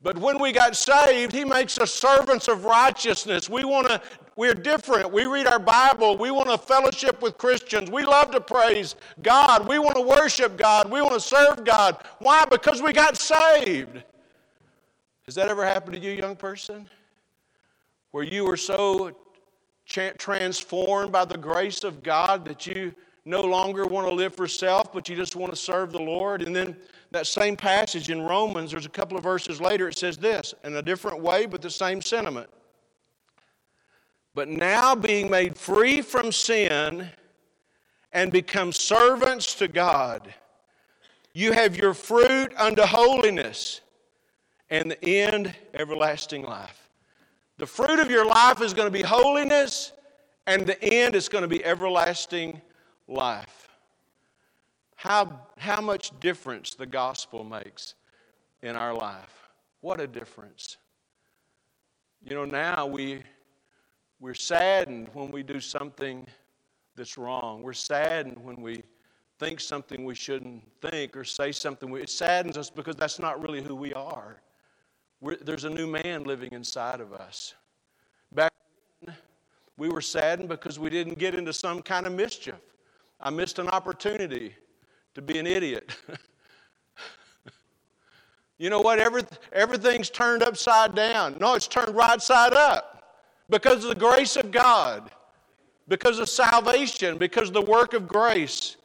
But 0.02 0.18
when 0.18 0.40
we 0.40 0.52
got 0.52 0.76
saved, 0.76 1.34
he 1.34 1.44
makes 1.44 1.78
us 1.78 1.94
servants 1.94 2.48
of 2.48 2.66
righteousness. 2.66 3.50
We 3.50 3.64
want 3.64 3.88
to 3.88 4.02
we're 4.36 4.54
different. 4.54 5.12
We 5.12 5.26
read 5.26 5.48
our 5.48 5.58
Bible. 5.58 6.16
We 6.16 6.30
want 6.30 6.48
to 6.50 6.60
fellowship 6.60 7.24
with 7.24 7.40
Christians. 7.40 7.90
We 7.90 8.06
love 8.06 8.30
to 8.32 8.40
praise 8.40 8.96
God. 9.24 9.68
We 9.68 9.80
want 9.80 9.96
to 9.96 10.02
worship 10.02 10.58
God. 10.58 10.92
We 10.92 11.02
want 11.02 11.16
to 11.16 11.20
serve 11.20 11.64
God. 11.66 11.98
Why? 12.20 12.46
Because 12.46 12.80
we 12.80 12.94
got 12.94 13.18
saved. 13.18 14.04
Has 15.26 15.34
that 15.34 15.48
ever 15.50 15.66
happened 15.66 15.96
to 15.96 16.00
you, 16.00 16.12
young 16.12 16.36
person? 16.36 16.88
Where 18.18 18.26
you 18.26 18.46
were 18.46 18.58
so 18.58 19.16
transformed 19.86 21.12
by 21.12 21.24
the 21.24 21.38
grace 21.38 21.84
of 21.84 22.02
God 22.02 22.44
that 22.46 22.66
you 22.66 22.92
no 23.26 23.42
longer 23.42 23.86
want 23.86 24.08
to 24.08 24.12
live 24.12 24.34
for 24.34 24.48
self, 24.48 24.92
but 24.92 25.08
you 25.08 25.16
just 25.16 25.36
want 25.36 25.52
to 25.52 25.56
serve 25.56 25.92
the 25.92 26.02
Lord. 26.02 26.42
And 26.42 26.56
then 26.56 26.76
that 27.12 27.28
same 27.28 27.56
passage 27.56 28.10
in 28.10 28.24
Romans, 28.24 28.72
there's 28.72 28.88
a 28.88 28.90
couple 28.90 29.20
of 29.20 29.24
verses 29.24 29.62
later, 29.62 29.88
it 29.88 30.00
says 30.00 30.18
this 30.18 30.56
in 30.64 30.76
a 30.78 30.82
different 30.82 31.22
way, 31.22 31.46
but 31.46 31.62
the 31.62 31.70
same 31.70 32.02
sentiment. 32.02 32.50
But 34.34 34.48
now 34.50 34.96
being 34.96 35.30
made 35.30 35.56
free 35.56 36.02
from 36.02 36.32
sin 36.32 37.10
and 38.14 38.32
become 38.32 38.72
servants 38.72 39.54
to 39.60 39.68
God, 39.68 40.34
you 41.34 41.52
have 41.52 41.78
your 41.78 41.94
fruit 41.94 42.52
unto 42.58 42.82
holiness 42.82 43.82
and 44.72 44.90
the 44.90 45.06
end 45.06 45.54
everlasting 45.76 46.42
life. 46.42 46.87
The 47.58 47.66
fruit 47.66 48.00
of 48.00 48.12
your 48.12 48.26
life 48.26 48.62
is 48.62 48.74
going 48.74 48.88
to 48.88 48.92
be 48.92 49.02
holiness, 49.02 49.92
and 50.46 50.66
the 50.66 50.82
end 50.84 51.16
is 51.16 51.28
going 51.28 51.42
to 51.42 51.48
be 51.48 51.64
everlasting 51.66 52.62
life. 53.08 53.68
How, 54.96 55.48
how 55.58 55.82
much 55.82 56.12
difference 56.20 56.76
the 56.76 56.86
gospel 56.86 57.44
makes 57.44 57.96
in 58.62 58.76
our 58.76 58.94
life. 58.94 59.50
What 59.82 60.00
a 60.00 60.08
difference. 60.08 60.78
You 62.24 62.36
know, 62.36 62.46
now 62.46 62.86
we, 62.86 63.24
we're 64.20 64.34
saddened 64.34 65.10
when 65.14 65.32
we 65.32 65.44
do 65.44 65.60
something 65.60 66.28
that's 66.96 67.18
wrong. 67.18 67.62
We're 67.62 67.74
saddened 67.74 68.38
when 68.44 68.62
we 68.62 68.84
think 69.40 69.60
something 69.60 70.04
we 70.04 70.16
shouldn't 70.16 70.64
think 70.82 71.16
or 71.16 71.24
say 71.24 71.52
something. 71.52 71.96
It 71.96 72.10
saddens 72.10 72.58
us 72.58 72.70
because 72.70 72.96
that's 72.96 73.20
not 73.20 73.42
really 73.42 73.62
who 73.62 73.76
we 73.76 73.94
are. 73.94 74.42
We're, 75.22 75.38
there's 75.38 75.64
a 75.64 75.70
new 75.70 75.88
man 75.88 76.24
living 76.24 76.52
inside 76.52 77.00
of 77.02 77.14
us. 77.14 77.56
Back 78.34 78.54
then, 79.06 79.16
we 79.78 79.90
were 79.90 80.02
saddened 80.02 80.50
because 80.50 80.78
we 80.80 80.90
didn't 80.90 81.18
get 81.18 81.36
into 81.36 81.54
some 81.54 81.82
kind 81.82 82.06
of 82.06 82.14
mischief. 82.14 82.56
I 83.20 83.30
missed 83.30 83.60
an 83.60 83.68
opportunity 83.70 84.56
to 85.16 85.22
be 85.22 85.40
an 85.40 85.48
idiot. 85.48 85.96
You 88.58 88.70
know 88.70 88.82
what? 88.82 89.00
Every, 89.00 89.24
everything's 89.54 90.10
turned 90.10 90.42
upside 90.42 90.96
down. 90.96 91.38
No, 91.40 91.54
it's 91.54 91.68
turned 91.68 91.96
right 91.96 92.22
side 92.22 92.54
up 92.54 93.04
because 93.50 93.84
of 93.84 93.90
the 93.90 93.96
grace 93.96 94.36
of 94.36 94.52
God, 94.52 95.12
because 95.88 96.20
of 96.20 96.28
salvation, 96.28 97.18
because 97.18 97.50
of 97.50 97.54
the 97.54 97.62
work 97.62 97.94
of 97.94 98.08
grace. 98.08 98.77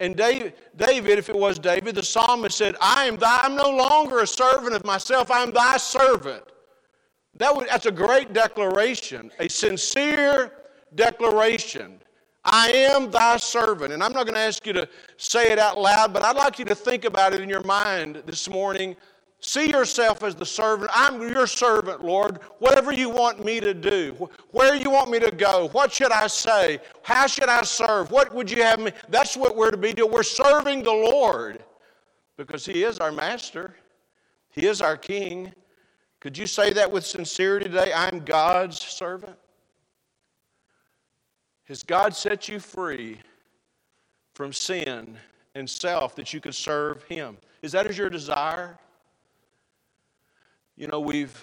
And 0.00 0.16
David, 0.16 0.54
David, 0.76 1.18
if 1.18 1.28
it 1.28 1.36
was 1.36 1.58
David, 1.58 1.94
the 1.94 2.02
psalmist 2.02 2.56
said, 2.56 2.74
I 2.80 3.04
am 3.04 3.16
thy, 3.16 3.40
I'm 3.42 3.54
no 3.54 3.70
longer 3.70 4.20
a 4.20 4.26
servant 4.26 4.74
of 4.74 4.84
myself, 4.84 5.30
I'm 5.30 5.52
thy 5.52 5.76
servant. 5.76 6.44
That 7.36 7.54
would, 7.54 7.68
that's 7.68 7.86
a 7.86 7.92
great 7.92 8.32
declaration, 8.32 9.30
a 9.38 9.48
sincere 9.48 10.52
declaration. 10.94 12.00
I 12.44 12.70
am 12.70 13.10
thy 13.10 13.38
servant. 13.38 13.92
And 13.92 14.02
I'm 14.02 14.12
not 14.12 14.26
going 14.26 14.34
to 14.34 14.40
ask 14.40 14.66
you 14.66 14.72
to 14.74 14.88
say 15.16 15.50
it 15.50 15.58
out 15.58 15.78
loud, 15.80 16.12
but 16.12 16.22
I'd 16.22 16.36
like 16.36 16.58
you 16.58 16.64
to 16.66 16.74
think 16.74 17.04
about 17.04 17.32
it 17.32 17.40
in 17.40 17.48
your 17.48 17.62
mind 17.62 18.22
this 18.26 18.48
morning. 18.48 18.96
See 19.46 19.68
yourself 19.68 20.22
as 20.22 20.34
the 20.34 20.46
servant. 20.46 20.90
I'm 20.94 21.20
your 21.20 21.46
servant, 21.46 22.02
Lord. 22.02 22.38
Whatever 22.60 22.92
you 22.94 23.10
want 23.10 23.44
me 23.44 23.60
to 23.60 23.74
do, 23.74 24.30
where 24.52 24.74
you 24.74 24.88
want 24.88 25.10
me 25.10 25.20
to 25.20 25.30
go, 25.30 25.68
what 25.72 25.92
should 25.92 26.12
I 26.12 26.28
say? 26.28 26.78
How 27.02 27.26
should 27.26 27.50
I 27.50 27.60
serve? 27.60 28.10
What 28.10 28.34
would 28.34 28.50
you 28.50 28.62
have 28.62 28.80
me? 28.80 28.92
That's 29.10 29.36
what 29.36 29.54
we're 29.54 29.70
to 29.70 29.76
be 29.76 29.92
doing. 29.92 30.10
We're 30.10 30.22
serving 30.22 30.82
the 30.82 30.94
Lord 30.94 31.62
because 32.38 32.64
He 32.64 32.84
is 32.84 32.98
our 33.00 33.12
master, 33.12 33.76
He 34.48 34.64
is 34.66 34.80
our 34.80 34.96
King. 34.96 35.52
Could 36.20 36.38
you 36.38 36.46
say 36.46 36.72
that 36.72 36.90
with 36.90 37.04
sincerity 37.04 37.66
today? 37.66 37.92
I'm 37.94 38.20
God's 38.20 38.78
servant. 38.78 39.36
Has 41.64 41.82
God 41.82 42.16
set 42.16 42.48
you 42.48 42.58
free 42.58 43.18
from 44.34 44.54
sin 44.54 45.18
and 45.54 45.68
self 45.68 46.16
that 46.16 46.32
you 46.32 46.40
could 46.40 46.54
serve 46.54 47.02
Him? 47.02 47.36
Is 47.60 47.72
that 47.72 47.86
as 47.86 47.98
your 47.98 48.08
desire? 48.08 48.78
You 50.76 50.88
know, 50.88 50.98
we've, 50.98 51.40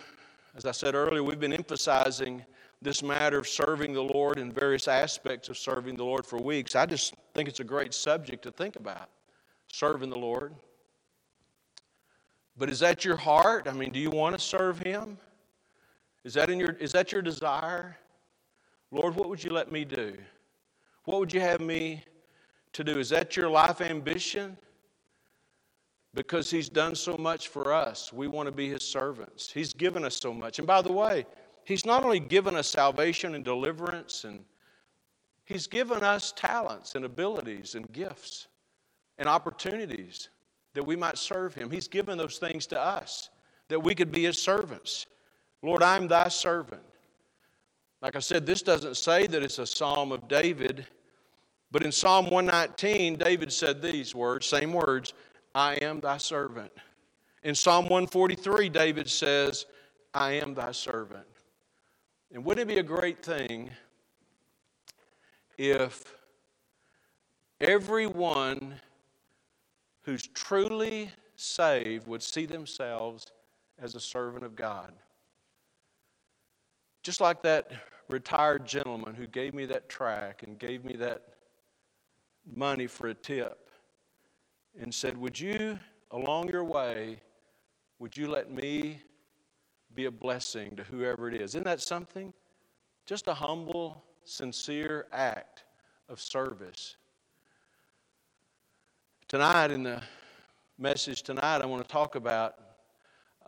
as 0.57 0.65
I 0.65 0.71
said 0.71 0.93
earlier, 0.93 1.23
we've 1.23 1.39
been 1.39 1.53
emphasizing 1.53 2.43
this 2.81 3.01
matter 3.01 3.37
of 3.37 3.47
serving 3.47 3.93
the 3.93 4.03
Lord 4.03 4.37
and 4.37 4.53
various 4.53 4.89
aspects 4.89 5.47
of 5.47 5.57
serving 5.57 5.95
the 5.95 6.03
Lord 6.03 6.25
for 6.25 6.37
weeks. 6.37 6.75
I 6.75 6.85
just 6.85 7.13
think 7.33 7.47
it's 7.47 7.61
a 7.61 7.63
great 7.63 7.93
subject 7.93 8.43
to 8.43 8.51
think 8.51 8.75
about 8.75 9.09
serving 9.67 10.09
the 10.09 10.19
Lord. 10.19 10.53
But 12.57 12.69
is 12.69 12.79
that 12.79 13.05
your 13.05 13.15
heart? 13.15 13.69
I 13.69 13.71
mean, 13.71 13.93
do 13.93 13.99
you 13.99 14.09
want 14.09 14.37
to 14.37 14.41
serve 14.41 14.79
Him? 14.79 15.17
Is 16.25 16.33
that, 16.33 16.49
in 16.49 16.59
your, 16.59 16.73
is 16.73 16.91
that 16.91 17.13
your 17.13 17.21
desire? 17.21 17.97
Lord, 18.91 19.15
what 19.15 19.29
would 19.29 19.41
you 19.41 19.51
let 19.51 19.71
me 19.71 19.85
do? 19.85 20.17
What 21.05 21.19
would 21.19 21.33
you 21.33 21.39
have 21.39 21.61
me 21.61 22.03
to 22.73 22.83
do? 22.83 22.99
Is 22.99 23.07
that 23.09 23.37
your 23.37 23.49
life 23.49 23.79
ambition? 23.79 24.57
Because 26.13 26.51
He's 26.51 26.69
done 26.69 26.95
so 26.95 27.15
much 27.17 27.47
for 27.47 27.73
us, 27.73 28.11
we 28.11 28.27
want 28.27 28.47
to 28.47 28.51
be 28.51 28.69
His 28.69 28.83
servants. 28.83 29.51
He's 29.51 29.73
given 29.73 30.03
us 30.03 30.17
so 30.17 30.33
much. 30.33 30.59
And 30.59 30.67
by 30.67 30.81
the 30.81 30.91
way, 30.91 31.25
He's 31.63 31.85
not 31.85 32.03
only 32.03 32.19
given 32.19 32.55
us 32.55 32.67
salvation 32.67 33.35
and 33.35 33.45
deliverance, 33.45 34.23
and 34.23 34.43
He's 35.45 35.67
given 35.67 36.03
us 36.03 36.33
talents 36.35 36.95
and 36.95 37.05
abilities 37.05 37.75
and 37.75 37.91
gifts 37.91 38.47
and 39.17 39.27
opportunities 39.27 40.29
that 40.73 40.83
we 40.83 40.95
might 40.95 41.17
serve 41.17 41.53
Him. 41.53 41.69
He's 41.69 41.87
given 41.87 42.17
those 42.17 42.37
things 42.37 42.65
to 42.67 42.79
us 42.79 43.29
that 43.69 43.79
we 43.79 43.95
could 43.95 44.11
be 44.11 44.23
His 44.23 44.41
servants. 44.41 45.05
Lord, 45.61 45.83
I'm 45.83 46.07
Thy 46.07 46.27
servant. 46.27 46.81
Like 48.01 48.15
I 48.15 48.19
said, 48.19 48.45
this 48.45 48.61
doesn't 48.61 48.97
say 48.97 49.27
that 49.27 49.43
it's 49.43 49.59
a 49.59 49.67
psalm 49.67 50.11
of 50.11 50.27
David, 50.27 50.87
but 51.69 51.83
in 51.83 51.91
Psalm 51.91 52.25
119, 52.29 53.15
David 53.15 53.53
said 53.53 53.81
these 53.81 54.15
words, 54.15 54.47
same 54.47 54.73
words, 54.73 55.13
I 55.53 55.75
am 55.75 55.99
thy 55.99 56.17
servant. 56.17 56.71
In 57.43 57.55
Psalm 57.55 57.85
143, 57.85 58.69
David 58.69 59.09
says, 59.09 59.65
I 60.13 60.33
am 60.33 60.53
thy 60.53 60.71
servant. 60.71 61.25
And 62.31 62.45
wouldn't 62.45 62.69
it 62.69 62.73
be 62.73 62.79
a 62.79 62.83
great 62.83 63.23
thing 63.23 63.69
if 65.57 66.15
everyone 67.59 68.75
who's 70.03 70.27
truly 70.27 71.09
saved 71.35 72.07
would 72.07 72.23
see 72.23 72.45
themselves 72.45 73.25
as 73.81 73.95
a 73.95 73.99
servant 73.99 74.45
of 74.45 74.55
God? 74.55 74.93
Just 77.03 77.19
like 77.19 77.41
that 77.41 77.71
retired 78.07 78.65
gentleman 78.65 79.15
who 79.15 79.27
gave 79.27 79.53
me 79.53 79.65
that 79.65 79.89
tract 79.89 80.43
and 80.43 80.59
gave 80.59 80.85
me 80.85 80.95
that 80.97 81.23
money 82.55 82.87
for 82.87 83.07
a 83.07 83.13
tip 83.13 83.60
and 84.79 84.93
said, 84.93 85.17
Would 85.17 85.39
you, 85.39 85.79
along 86.11 86.49
your 86.49 86.63
way, 86.63 87.21
would 87.99 88.15
you 88.15 88.27
let 88.27 88.51
me 88.51 88.99
be 89.93 90.05
a 90.05 90.11
blessing 90.11 90.75
to 90.75 90.83
whoever 90.83 91.27
it 91.29 91.35
is? 91.35 91.51
Isn't 91.51 91.65
that 91.65 91.81
something? 91.81 92.33
Just 93.05 93.27
a 93.27 93.33
humble, 93.33 94.03
sincere 94.23 95.07
act 95.11 95.63
of 96.09 96.19
service. 96.19 96.95
Tonight, 99.27 99.71
in 99.71 99.83
the 99.83 100.01
message 100.77 101.23
tonight, 101.23 101.61
I 101.61 101.65
want 101.65 101.83
to 101.83 101.87
talk 101.87 102.15
about 102.15 102.55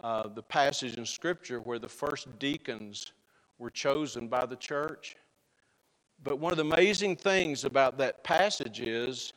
uh, 0.03 0.27
the 0.27 0.43
passage 0.43 0.95
in 0.97 1.05
Scripture 1.05 1.59
where 1.59 1.79
the 1.79 1.89
first 1.89 2.27
deacons 2.39 3.13
were 3.57 3.69
chosen 3.69 4.27
by 4.27 4.45
the 4.45 4.55
church. 4.55 5.15
But 6.23 6.39
one 6.39 6.51
of 6.51 6.57
the 6.57 6.63
amazing 6.63 7.15
things 7.15 7.65
about 7.65 7.97
that 7.97 8.23
passage 8.23 8.79
is 8.79 9.33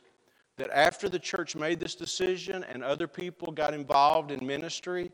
that 0.57 0.69
after 0.71 1.07
the 1.07 1.19
church 1.19 1.55
made 1.55 1.79
this 1.79 1.95
decision 1.95 2.63
and 2.63 2.83
other 2.83 3.07
people 3.07 3.51
got 3.51 3.73
involved 3.73 4.31
in 4.31 4.45
ministry, 4.45 5.11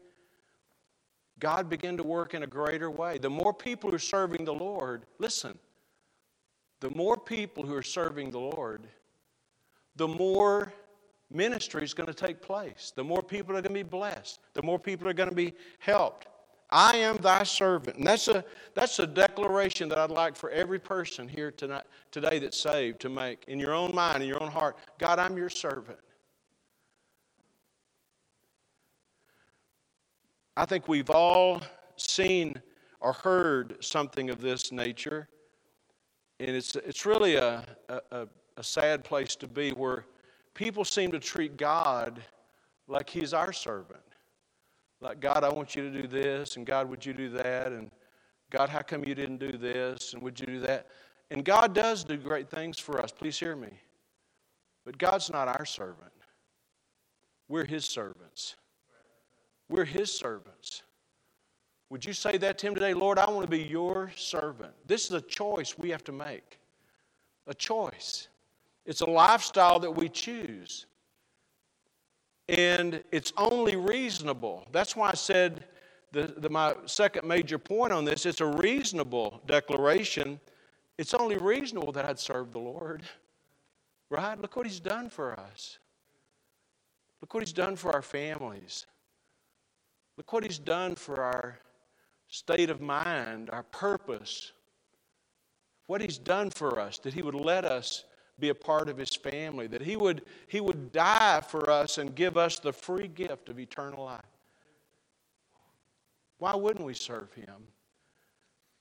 God 1.40 1.70
began 1.70 1.98
to 1.98 2.04
work 2.04 2.34
in 2.34 2.44
a 2.44 2.48
greater 2.48 2.90
way. 2.90 3.18
The 3.18 3.30
more 3.30 3.54
people 3.54 3.90
who 3.90 3.96
are 3.98 4.00
serving 4.00 4.46
the 4.46 4.54
Lord, 4.54 5.06
listen, 5.20 5.58
the 6.80 6.90
more 6.92 7.18
people 7.18 7.66
who 7.66 7.76
are 7.76 7.84
serving 7.84 8.32
the 8.32 8.40
Lord, 8.40 8.88
the 9.96 10.08
more 10.08 10.74
ministry 11.30 11.84
is 11.84 11.94
going 11.94 12.08
to 12.08 12.14
take 12.14 12.42
place. 12.42 12.94
The 12.96 13.04
more 13.04 13.22
people 13.22 13.56
are 13.56 13.62
going 13.62 13.76
to 13.76 13.84
be 13.84 13.84
blessed. 13.84 14.40
The 14.54 14.64
more 14.64 14.80
people 14.80 15.08
are 15.08 15.14
going 15.14 15.30
to 15.30 15.36
be 15.36 15.54
helped. 15.80 16.28
I 16.74 16.98
am 16.98 17.18
thy 17.18 17.44
servant. 17.44 17.98
And 17.98 18.08
that's 18.08 18.28
a, 18.28 18.44
that's 18.74 18.98
a 18.98 19.06
declaration 19.06 19.88
that 19.90 20.00
I'd 20.00 20.10
like 20.10 20.36
for 20.36 20.50
every 20.50 20.80
person 20.80 21.28
here 21.28 21.52
tonight, 21.52 21.84
today 22.12 22.40
that's 22.40 22.60
saved 22.60 23.00
to 23.02 23.10
make 23.10 23.44
in 23.48 23.60
your 23.60 23.76
own 23.76 23.94
mind, 23.94 24.24
in 24.24 24.28
your 24.28 24.42
own 24.42 24.50
heart. 24.50 24.76
God, 24.98 25.20
I'm 25.20 25.38
your 25.38 25.52
servant. 25.52 26.00
I 30.58 30.66
think 30.66 30.88
we've 30.88 31.12
all 31.12 31.62
seen 31.96 32.56
or 33.00 33.14
heard 33.14 33.78
something 33.84 34.32
of 34.32 34.42
this 34.42 34.72
nature. 34.72 35.30
And 36.40 36.50
it's, 36.50 36.76
it's 36.76 37.06
really 37.06 37.36
a, 37.36 37.64
a, 37.88 38.28
a 38.58 38.64
sad 38.64 39.04
place 39.04 39.36
to 39.36 39.48
be 39.48 39.72
where 39.72 40.06
people 40.56 40.86
seem 40.86 41.12
to 41.12 41.20
treat 41.20 41.56
God 41.56 42.20
like 42.88 43.12
He's 43.12 43.32
our 43.32 43.54
servant. 43.54 44.03
Like, 45.04 45.20
God, 45.20 45.44
I 45.44 45.50
want 45.50 45.76
you 45.76 45.92
to 45.92 46.02
do 46.02 46.08
this, 46.08 46.56
and 46.56 46.66
God, 46.66 46.90
would 46.90 47.06
you 47.06 47.14
do 47.14 47.30
that? 47.32 47.74
And 47.74 47.92
God, 48.50 48.70
how 48.70 48.82
come 48.82 49.04
you 49.04 49.14
didn't 49.14 49.38
do 49.38 49.58
this? 49.58 50.14
And 50.14 50.24
would 50.24 50.40
you 50.40 50.46
do 50.46 50.60
that? 50.62 50.88
And 51.30 51.44
God 51.44 51.76
does 51.76 52.06
do 52.06 52.16
great 52.16 52.50
things 52.50 52.80
for 52.80 53.02
us. 53.02 53.12
Please 53.12 53.38
hear 53.38 53.58
me. 53.58 53.70
But 54.86 54.98
God's 54.98 55.30
not 55.30 55.50
our 55.50 55.66
servant. 55.66 56.12
We're 57.50 57.66
His 57.66 57.84
servants. 57.84 58.56
We're 59.68 59.84
His 59.84 60.12
servants. 60.12 60.84
Would 61.90 62.06
you 62.06 62.14
say 62.14 62.38
that 62.38 62.58
to 62.60 62.68
Him 62.68 62.74
today? 62.74 62.94
Lord, 62.94 63.20
I 63.20 63.30
want 63.30 63.44
to 63.44 63.52
be 63.52 63.64
your 63.64 64.10
servant. 64.16 64.72
This 64.88 65.06
is 65.06 65.12
a 65.12 65.22
choice 65.22 65.78
we 65.78 65.90
have 65.90 66.04
to 66.06 66.14
make. 66.14 66.60
A 67.48 67.54
choice. 67.54 68.30
It's 68.86 69.02
a 69.02 69.10
lifestyle 69.10 69.80
that 69.80 69.92
we 69.92 70.08
choose. 70.08 70.86
And 72.50 73.04
it's 73.12 73.32
only 73.38 73.76
reasonable. 73.76 74.68
That's 74.72 74.96
why 74.96 75.10
I 75.10 75.16
said 75.16 75.66
the, 76.12 76.34
the, 76.38 76.50
my 76.50 76.76
second 76.86 77.28
major 77.28 77.58
point 77.58 77.92
on 77.94 78.06
this 78.06 78.26
it's 78.26 78.42
a 78.42 78.46
reasonable 78.46 79.42
declaration. 79.48 80.40
It's 80.98 81.14
only 81.14 81.38
reasonable 81.38 81.92
that 81.94 82.06
I'd 82.06 82.20
serve 82.20 82.52
the 82.52 82.60
Lord. 82.60 83.02
Right? 84.10 84.40
Look 84.40 84.56
what 84.56 84.68
He's 84.68 84.80
done 84.80 85.10
for 85.10 85.40
us. 85.40 85.80
Look 87.22 87.34
what 87.34 87.42
He's 87.42 87.54
done 87.54 87.76
for 87.76 87.92
our 87.94 88.02
families. 88.02 88.86
Look 90.18 90.32
what 90.32 90.44
He's 90.44 90.60
done 90.60 90.96
for 90.96 91.24
our 91.24 91.58
state 92.28 92.70
of 92.70 92.82
mind, 92.82 93.50
our 93.50 93.64
purpose. 93.64 94.52
What 95.88 96.02
He's 96.02 96.18
done 96.18 96.52
for 96.52 96.80
us, 96.80 97.00
that 97.00 97.14
He 97.14 97.22
would 97.22 97.34
let 97.34 97.66
us 97.66 98.06
be 98.44 98.50
a 98.50 98.56
part 98.56 98.90
of 98.90 98.98
his 98.98 99.16
family, 99.16 99.68
that 99.68 99.82
he 99.82 99.96
would, 99.96 100.24
he 100.48 100.60
would 100.60 100.92
die 100.92 101.40
for 101.40 101.70
us 101.70 101.98
and 101.98 102.14
give 102.14 102.36
us 102.36 102.60
the 102.60 102.74
free 102.74 103.08
gift 103.08 103.48
of 103.48 103.58
eternal 103.58 104.04
life. 104.04 104.20
Why 106.40 106.54
wouldn't 106.54 106.86
we 106.86 106.94
serve 106.94 107.32
him? 107.34 107.68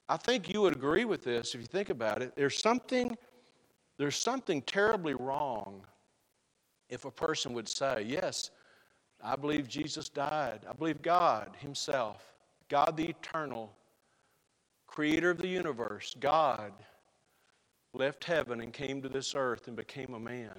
I 0.09 0.17
think 0.17 0.53
you 0.53 0.63
would 0.63 0.75
agree 0.75 1.05
with 1.05 1.23
this 1.23 1.55
if 1.55 1.61
you 1.61 1.67
think 1.69 1.91
about 1.91 2.23
it. 2.23 2.35
There's 2.35 2.59
something, 2.59 3.17
there's 3.99 4.17
something 4.17 4.63
terribly 4.63 5.15
wrong 5.15 5.83
if 6.89 7.05
a 7.05 7.11
person 7.13 7.53
would 7.53 7.69
say, 7.69 8.05
Yes, 8.05 8.51
I 9.23 9.37
believe 9.37 9.69
Jesus 9.69 10.09
died. 10.09 10.67
I 10.69 10.73
believe 10.73 11.01
God 11.03 11.51
Himself, 11.61 12.35
God 12.69 12.97
the 12.97 13.11
eternal, 13.11 13.73
creator 14.89 15.31
of 15.31 15.39
the 15.39 15.47
universe, 15.47 16.17
God, 16.19 16.73
left 17.95 18.25
heaven 18.25 18.61
and 18.61 18.73
came 18.73 19.03
to 19.03 19.09
this 19.09 19.35
earth 19.35 19.69
and 19.69 19.77
became 19.77 20.15
a 20.15 20.21
man. 20.21 20.57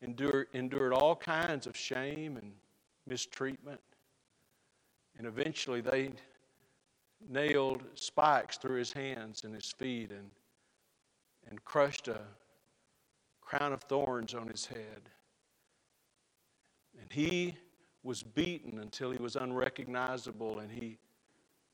Endured, 0.00 0.46
endured 0.52 0.92
all 0.92 1.16
kinds 1.16 1.66
of 1.66 1.76
shame 1.76 2.36
and 2.36 2.52
mistreatment. 3.06 3.80
And 5.18 5.26
eventually 5.26 5.80
they 5.80 6.12
nailed 7.28 7.82
spikes 7.94 8.56
through 8.56 8.78
his 8.78 8.92
hands 8.92 9.44
and 9.44 9.54
his 9.54 9.72
feet 9.72 10.10
and, 10.10 10.30
and 11.50 11.64
crushed 11.64 12.08
a 12.08 12.20
crown 13.40 13.72
of 13.72 13.82
thorns 13.82 14.34
on 14.34 14.46
his 14.46 14.66
head. 14.66 15.10
And 17.00 17.12
he 17.12 17.56
was 18.02 18.22
beaten 18.22 18.78
until 18.78 19.10
he 19.10 19.20
was 19.20 19.36
unrecognizable, 19.36 20.60
and 20.60 20.70
he 20.70 20.98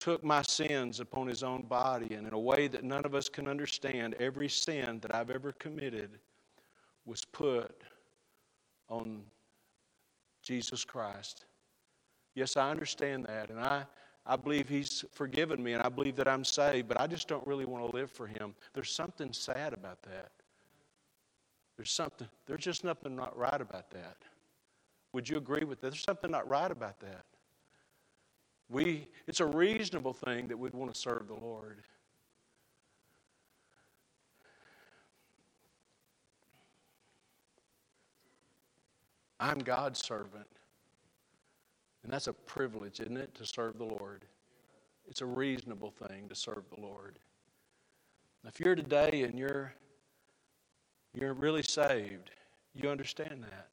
took 0.04 0.22
my 0.22 0.42
sins 0.42 1.00
upon 1.00 1.26
his 1.26 1.42
own 1.42 1.62
body. 1.62 2.14
And 2.14 2.26
in 2.26 2.34
a 2.34 2.38
way 2.38 2.68
that 2.68 2.84
none 2.84 3.06
of 3.06 3.14
us 3.14 3.30
can 3.30 3.48
understand, 3.48 4.14
every 4.20 4.50
sin 4.50 4.98
that 5.00 5.14
I've 5.14 5.30
ever 5.30 5.52
committed 5.52 6.18
was 7.06 7.24
put 7.24 7.82
on 8.90 9.22
Jesus 10.42 10.84
Christ. 10.84 11.46
Yes, 12.34 12.58
I 12.58 12.70
understand 12.70 13.24
that, 13.24 13.48
and 13.48 13.58
I, 13.58 13.86
I 14.26 14.36
believe 14.36 14.68
He's 14.68 15.06
forgiven 15.10 15.62
me, 15.62 15.72
and 15.72 15.82
I 15.82 15.88
believe 15.88 16.16
that 16.16 16.28
I'm 16.28 16.44
saved, 16.44 16.86
but 16.86 17.00
I 17.00 17.06
just 17.06 17.26
don't 17.26 17.46
really 17.46 17.64
want 17.64 17.90
to 17.90 17.96
live 17.96 18.10
for 18.10 18.26
Him. 18.26 18.54
There's 18.74 18.90
something 18.90 19.32
sad 19.32 19.72
about 19.72 20.02
that. 20.02 20.32
There's 21.78 21.90
something, 21.90 22.28
there's 22.46 22.60
just 22.60 22.84
nothing 22.84 23.16
not 23.16 23.34
right 23.38 23.60
about 23.60 23.90
that. 23.92 24.18
Would 25.14 25.30
you 25.30 25.38
agree 25.38 25.64
with 25.64 25.80
that? 25.80 25.92
There's 25.92 26.04
something 26.04 26.30
not 26.30 26.46
right 26.46 26.70
about 26.70 27.00
that. 27.00 27.24
We, 28.68 29.08
it's 29.26 29.40
a 29.40 29.46
reasonable 29.46 30.12
thing 30.12 30.48
that 30.48 30.58
we'd 30.58 30.74
want 30.74 30.92
to 30.92 30.98
serve 30.98 31.28
the 31.28 31.34
Lord. 31.34 31.82
I'm 39.38 39.58
God's 39.58 40.00
servant. 40.00 40.46
And 42.02 42.12
that's 42.12 42.26
a 42.26 42.32
privilege, 42.32 43.00
isn't 43.00 43.16
it, 43.16 43.34
to 43.34 43.46
serve 43.46 43.78
the 43.78 43.84
Lord? 43.84 44.24
It's 45.06 45.20
a 45.20 45.26
reasonable 45.26 45.90
thing 45.90 46.28
to 46.28 46.34
serve 46.34 46.64
the 46.74 46.80
Lord. 46.80 47.18
If 48.46 48.60
you're 48.60 48.74
today 48.74 49.22
and 49.22 49.38
you're 49.38 49.74
you're 51.14 51.32
really 51.32 51.62
saved, 51.62 52.30
you 52.74 52.90
understand 52.90 53.44
that. 53.44 53.68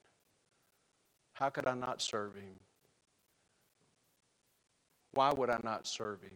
How 1.33 1.49
could 1.49 1.65
I 1.65 1.73
not 1.73 2.01
serve 2.01 2.35
him? 2.35 2.59
Why 5.13 5.31
would 5.33 5.49
I 5.49 5.59
not 5.63 5.87
serve 5.87 6.21
him? 6.21 6.31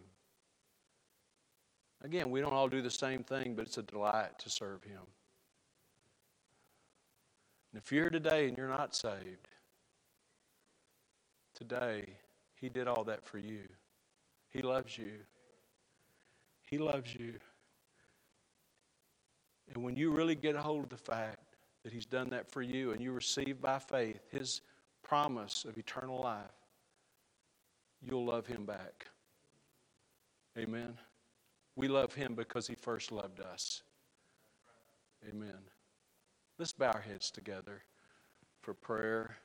Again, 2.03 2.29
we 2.29 2.41
don't 2.41 2.53
all 2.53 2.67
do 2.67 2.81
the 2.81 2.91
same 2.91 3.23
thing, 3.23 3.55
but 3.55 3.65
it's 3.65 3.77
a 3.77 3.83
delight 3.83 4.37
to 4.39 4.49
serve 4.49 4.83
him. 4.83 5.01
And 7.71 7.81
if 7.81 7.91
you're 7.91 8.09
today 8.09 8.47
and 8.47 8.57
you're 8.57 8.69
not 8.69 8.95
saved, 8.95 9.47
today, 11.55 12.05
He 12.55 12.69
did 12.69 12.87
all 12.87 13.03
that 13.05 13.25
for 13.25 13.37
you. 13.37 13.61
He 14.49 14.61
loves 14.61 14.97
you. 14.97 15.11
He 16.63 16.77
loves 16.77 17.15
you. 17.15 17.33
And 19.73 19.83
when 19.83 19.95
you 19.95 20.11
really 20.11 20.35
get 20.35 20.55
a 20.55 20.61
hold 20.61 20.83
of 20.83 20.89
the 20.89 20.97
fact 20.97 21.55
that 21.83 21.91
He's 21.91 22.05
done 22.05 22.29
that 22.29 22.51
for 22.51 22.61
you 22.61 22.91
and 22.91 23.01
you 23.01 23.11
receive 23.11 23.59
by 23.61 23.79
faith 23.79 24.21
His 24.31 24.61
promise 25.03 25.65
of 25.65 25.77
eternal 25.77 26.21
life, 26.21 26.64
you'll 28.07 28.25
love 28.25 28.45
Him 28.45 28.65
back. 28.65 29.07
Amen. 30.57 30.93
We 31.75 31.87
love 31.87 32.13
Him 32.13 32.35
because 32.35 32.67
He 32.67 32.75
first 32.75 33.11
loved 33.11 33.41
us. 33.41 33.81
Amen. 35.29 35.57
Let's 36.57 36.71
bow 36.71 36.91
our 36.91 37.01
heads 37.01 37.31
together 37.31 37.81
for 38.61 38.73
prayer. 38.73 39.37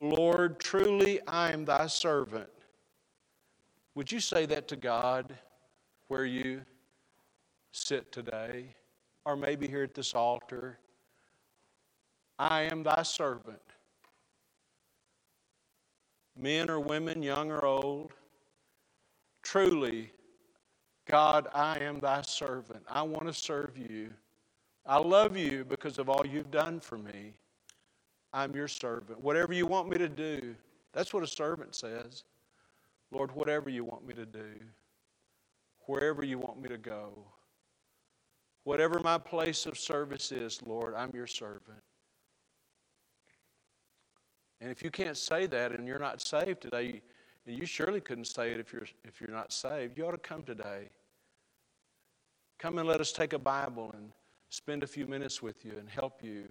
Lord, 0.00 0.58
truly 0.60 1.20
I 1.26 1.52
am 1.52 1.66
thy 1.66 1.86
servant. 1.88 2.48
Would 3.94 4.10
you 4.10 4.20
say 4.20 4.46
that 4.46 4.66
to 4.68 4.76
God 4.76 5.34
where 6.08 6.24
you 6.24 6.62
sit 7.72 8.10
today, 8.10 8.74
or 9.24 9.36
maybe 9.36 9.68
here 9.68 9.82
at 9.82 9.94
this 9.94 10.14
altar? 10.14 10.78
I 12.38 12.62
am 12.62 12.82
thy 12.82 13.02
servant. 13.02 13.60
Men 16.40 16.70
or 16.70 16.80
women, 16.80 17.22
young 17.22 17.50
or 17.50 17.64
old, 17.64 18.12
truly, 19.42 20.10
God, 21.06 21.48
I 21.54 21.78
am 21.80 21.98
thy 21.98 22.22
servant. 22.22 22.82
I 22.88 23.02
want 23.02 23.26
to 23.26 23.34
serve 23.34 23.76
you. 23.76 24.10
I 24.86 24.96
love 24.98 25.36
you 25.36 25.64
because 25.64 25.98
of 25.98 26.08
all 26.08 26.26
you've 26.26 26.50
done 26.50 26.80
for 26.80 26.96
me. 26.96 27.34
I'm 28.32 28.54
your 28.54 28.68
servant. 28.68 29.20
Whatever 29.20 29.52
you 29.52 29.66
want 29.66 29.90
me 29.90 29.98
to 29.98 30.08
do, 30.08 30.54
that's 30.94 31.12
what 31.12 31.22
a 31.22 31.26
servant 31.26 31.74
says. 31.74 32.24
Lord, 33.10 33.34
whatever 33.34 33.68
you 33.68 33.84
want 33.84 34.06
me 34.06 34.14
to 34.14 34.24
do, 34.24 34.54
wherever 35.86 36.24
you 36.24 36.38
want 36.38 36.62
me 36.62 36.68
to 36.68 36.78
go, 36.78 37.12
whatever 38.64 39.00
my 39.00 39.18
place 39.18 39.66
of 39.66 39.78
service 39.78 40.32
is, 40.32 40.62
Lord, 40.64 40.94
I'm 40.94 41.10
your 41.12 41.26
servant. 41.26 41.82
And 44.60 44.70
if 44.70 44.82
you 44.82 44.90
can't 44.90 45.16
say 45.16 45.46
that 45.46 45.72
and 45.72 45.86
you're 45.86 45.98
not 45.98 46.20
saved 46.20 46.60
today, 46.60 47.00
and 47.46 47.58
you 47.58 47.66
surely 47.66 48.00
couldn't 48.00 48.26
say 48.26 48.52
it 48.52 48.60
if 48.60 48.72
you're, 48.72 48.86
if 49.04 49.20
you're 49.20 49.30
not 49.30 49.52
saved, 49.52 49.96
you 49.96 50.06
ought 50.06 50.12
to 50.12 50.18
come 50.18 50.42
today. 50.42 50.90
Come 52.58 52.78
and 52.78 52.86
let 52.86 53.00
us 53.00 53.12
take 53.12 53.32
a 53.32 53.38
Bible 53.38 53.90
and 53.96 54.12
spend 54.50 54.82
a 54.82 54.86
few 54.86 55.06
minutes 55.06 55.40
with 55.40 55.64
you 55.64 55.72
and 55.78 55.88
help 55.88 56.22
you 56.22 56.44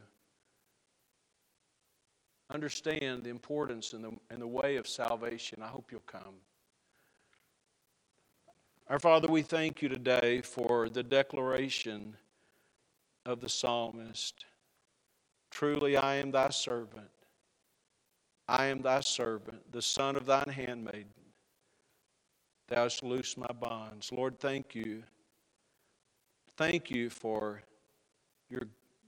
understand 2.51 3.23
the 3.23 3.29
importance 3.29 3.93
and 3.93 4.03
the, 4.03 4.11
and 4.31 4.41
the 4.41 4.47
way 4.47 4.77
of 4.77 4.87
salvation. 4.87 5.61
I 5.61 5.67
hope 5.67 5.91
you'll 5.91 6.01
come. 6.07 6.35
Our 8.89 8.97
Father, 8.97 9.27
we 9.27 9.43
thank 9.43 9.83
you 9.83 9.89
today 9.89 10.41
for 10.41 10.89
the 10.89 11.03
declaration 11.03 12.15
of 13.25 13.39
the 13.39 13.49
psalmist 13.49 14.45
Truly, 15.51 15.97
I 15.97 16.15
am 16.15 16.31
thy 16.31 16.49
servant. 16.49 17.09
I 18.49 18.65
am 18.65 18.81
thy 18.81 19.01
servant, 19.01 19.71
the 19.71 19.81
son 19.81 20.15
of 20.15 20.25
thine 20.25 20.49
handmaiden. 20.49 21.05
Thou 22.67 22.83
hast 22.83 23.03
loosed 23.03 23.37
my 23.37 23.51
bonds. 23.59 24.11
Lord, 24.11 24.39
thank 24.39 24.73
you. 24.73 25.03
Thank 26.57 26.89
you 26.89 27.11
for 27.11 27.61
your 28.49 28.63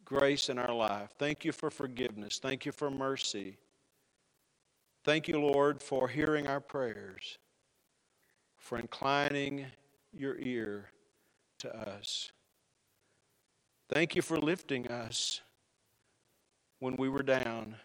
grace 0.05 0.49
in 0.49 0.59
our 0.59 0.73
life. 0.73 1.09
Thank 1.17 1.43
you 1.43 1.51
for 1.51 1.71
forgiveness. 1.71 2.37
Thank 2.37 2.67
you 2.67 2.71
for 2.71 2.91
mercy. 2.91 3.57
Thank 5.03 5.27
you, 5.27 5.39
Lord, 5.39 5.81
for 5.81 6.07
hearing 6.07 6.47
our 6.47 6.59
prayers, 6.59 7.39
for 8.57 8.77
inclining 8.77 9.65
your 10.13 10.37
ear 10.37 10.91
to 11.59 11.75
us. 11.75 12.31
Thank 13.89 14.15
you 14.15 14.21
for 14.21 14.37
lifting 14.37 14.87
us 14.87 15.41
when 16.77 16.95
we 16.95 17.09
were 17.09 17.23
down. 17.23 17.75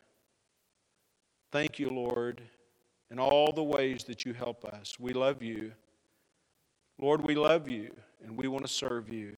Thank 1.53 1.79
you, 1.79 1.89
Lord, 1.89 2.43
in 3.11 3.19
all 3.19 3.53
the 3.53 3.63
ways 3.63 4.05
that 4.05 4.25
you 4.25 4.33
help 4.33 4.65
us. 4.65 4.97
We 4.99 5.13
love 5.13 5.43
you. 5.43 5.73
Lord, 6.99 7.23
we 7.23 7.35
love 7.35 7.69
you 7.69 7.95
and 8.25 8.37
we 8.37 8.49
want 8.49 8.67
to 8.67 8.73
serve 8.73 9.13
you 9.13 9.37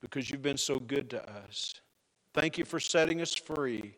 because 0.00 0.30
you've 0.30 0.42
been 0.42 0.56
so 0.56 0.76
good 0.76 1.10
to 1.10 1.30
us. 1.30 1.74
Thank 2.32 2.56
you 2.56 2.64
for 2.64 2.80
setting 2.80 3.20
us 3.20 3.34
free 3.34 3.96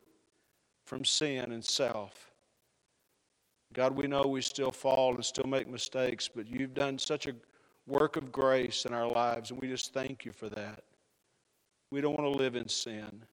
from 0.84 1.04
sin 1.04 1.52
and 1.52 1.64
self. 1.64 2.32
God, 3.72 3.96
we 3.96 4.06
know 4.06 4.22
we 4.22 4.42
still 4.42 4.70
fall 4.70 5.14
and 5.14 5.24
still 5.24 5.46
make 5.46 5.68
mistakes, 5.68 6.28
but 6.28 6.46
you've 6.46 6.74
done 6.74 6.98
such 6.98 7.26
a 7.26 7.34
work 7.86 8.16
of 8.16 8.30
grace 8.30 8.84
in 8.84 8.92
our 8.92 9.08
lives, 9.08 9.50
and 9.50 9.60
we 9.60 9.68
just 9.68 9.94
thank 9.94 10.24
you 10.24 10.32
for 10.32 10.48
that. 10.50 10.82
We 11.90 12.00
don't 12.00 12.18
want 12.18 12.32
to 12.32 12.38
live 12.38 12.54
in 12.54 12.68
sin. 12.68 13.24